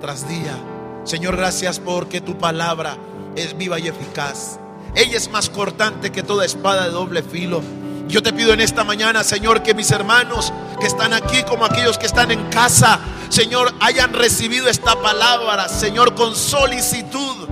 [0.00, 0.56] tras día.
[1.04, 2.96] Señor, gracias porque tu palabra
[3.36, 4.58] es viva y eficaz.
[4.94, 7.62] Ella es más cortante que toda espada de doble filo.
[8.08, 11.98] Yo te pido en esta mañana, Señor, que mis hermanos que están aquí como aquellos
[11.98, 17.48] que están en casa, Señor, hayan recibido esta palabra, Señor, con solicitud.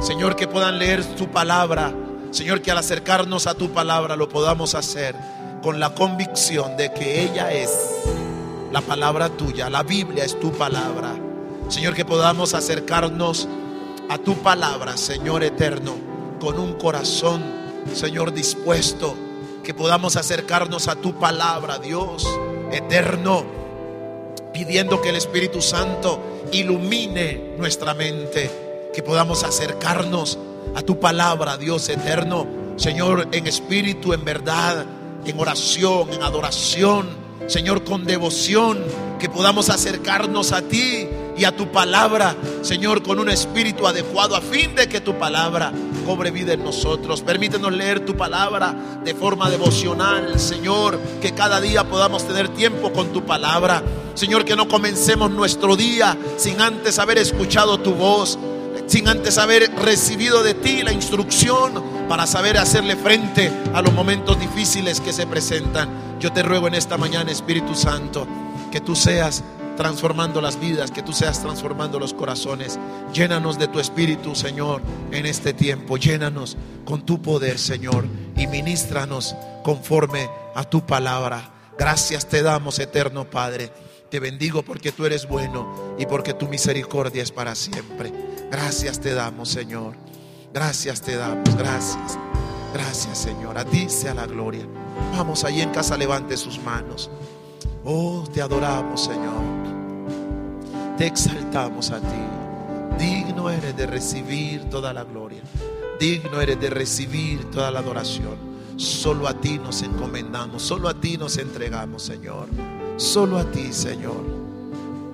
[0.00, 1.92] Señor, que puedan leer tu palabra.
[2.30, 5.16] Señor, que al acercarnos a tu palabra lo podamos hacer
[5.62, 7.70] con la convicción de que ella es
[8.72, 11.14] la palabra tuya, la Biblia es tu palabra.
[11.68, 13.48] Señor, que podamos acercarnos
[14.08, 15.94] a tu palabra, Señor eterno,
[16.40, 17.42] con un corazón,
[17.92, 19.25] Señor, dispuesto.
[19.66, 22.24] Que podamos acercarnos a tu palabra, Dios
[22.70, 23.44] eterno,
[24.54, 26.20] pidiendo que el Espíritu Santo
[26.52, 28.88] ilumine nuestra mente.
[28.94, 30.38] Que podamos acercarnos
[30.76, 34.86] a tu palabra, Dios eterno, Señor, en espíritu, en verdad,
[35.24, 37.08] en oración, en adoración,
[37.48, 38.78] Señor, con devoción,
[39.18, 44.40] que podamos acercarnos a ti y a tu palabra, Señor, con un espíritu adecuado a
[44.40, 45.72] fin de que tu palabra
[46.06, 47.20] cobre vida en nosotros.
[47.20, 53.12] Permítenos leer tu palabra de forma devocional, Señor, que cada día podamos tener tiempo con
[53.12, 53.82] tu palabra.
[54.14, 58.38] Señor, que no comencemos nuestro día sin antes haber escuchado tu voz,
[58.86, 64.38] sin antes haber recibido de ti la instrucción para saber hacerle frente a los momentos
[64.38, 66.16] difíciles que se presentan.
[66.20, 68.26] Yo te ruego en esta mañana, Espíritu Santo,
[68.70, 69.42] que tú seas
[69.76, 72.78] transformando las vidas, que tú seas transformando los corazones.
[73.12, 74.82] Llénanos de tu Espíritu, Señor,
[75.12, 75.96] en este tiempo.
[75.96, 81.52] Llénanos con tu poder, Señor, y ministranos conforme a tu palabra.
[81.78, 83.70] Gracias te damos, eterno Padre.
[84.10, 88.12] Te bendigo porque tú eres bueno y porque tu misericordia es para siempre.
[88.50, 89.94] Gracias te damos, Señor.
[90.52, 91.54] Gracias te damos.
[91.56, 92.18] Gracias.
[92.72, 93.58] Gracias, Señor.
[93.58, 94.66] A ti sea la gloria.
[95.12, 97.10] Vamos ahí en casa, levante sus manos.
[97.84, 99.55] Oh, te adoramos, Señor.
[100.96, 103.04] Te exaltamos a ti.
[103.04, 105.42] Digno eres de recibir toda la gloria.
[106.00, 108.36] Digno eres de recibir toda la adoración.
[108.76, 110.62] Solo a ti nos encomendamos.
[110.62, 112.48] Solo a ti nos entregamos, Señor.
[112.96, 114.22] Solo a ti, Señor.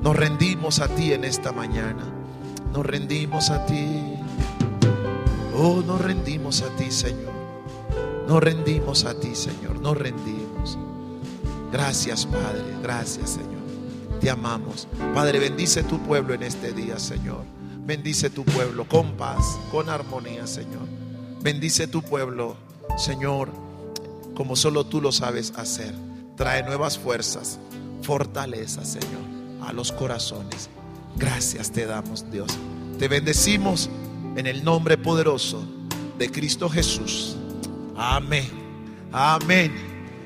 [0.02, 2.04] Nos rendimos a ti en esta mañana.
[2.72, 4.14] Nos rendimos a ti.
[5.54, 7.32] Oh, nos rendimos a ti, Señor.
[8.28, 9.80] Nos rendimos a ti, Señor.
[9.80, 10.78] Nos rendimos.
[11.72, 12.62] Gracias, Padre.
[12.82, 13.51] Gracias, Señor.
[14.22, 14.86] Te amamos.
[15.14, 17.44] Padre, bendice tu pueblo en este día, Señor.
[17.84, 20.86] Bendice tu pueblo con paz, con armonía, Señor.
[21.40, 22.56] Bendice tu pueblo,
[22.96, 23.50] Señor,
[24.36, 25.92] como solo tú lo sabes hacer.
[26.36, 27.58] Trae nuevas fuerzas,
[28.02, 29.24] fortaleza, Señor,
[29.60, 30.70] a los corazones.
[31.16, 32.56] Gracias te damos, Dios.
[33.00, 33.90] Te bendecimos
[34.36, 35.66] en el nombre poderoso
[36.16, 37.36] de Cristo Jesús.
[37.96, 38.48] Amén.
[39.10, 39.72] Amén.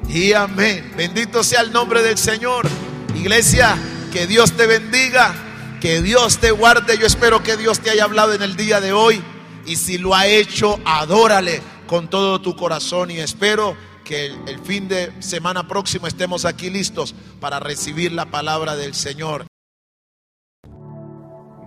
[0.06, 0.92] Y amén.
[0.98, 2.68] Bendito sea el nombre del Señor.
[3.16, 3.76] Iglesia,
[4.12, 5.34] que Dios te bendiga,
[5.80, 6.98] que Dios te guarde.
[6.98, 9.22] Yo espero que Dios te haya hablado en el día de hoy.
[9.64, 13.10] Y si lo ha hecho, adórale con todo tu corazón.
[13.10, 18.76] Y espero que el, fin de semana próximo estemos aquí listos para recibir la palabra
[18.76, 19.46] del Señor.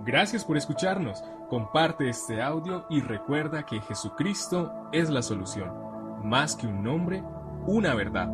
[0.06, 1.22] Gracias por escucharnos.
[1.50, 5.70] Comparte este audio y recuerda que Jesucristo es la solución.
[6.24, 7.22] Más que un nombre,
[7.66, 8.28] una verdad.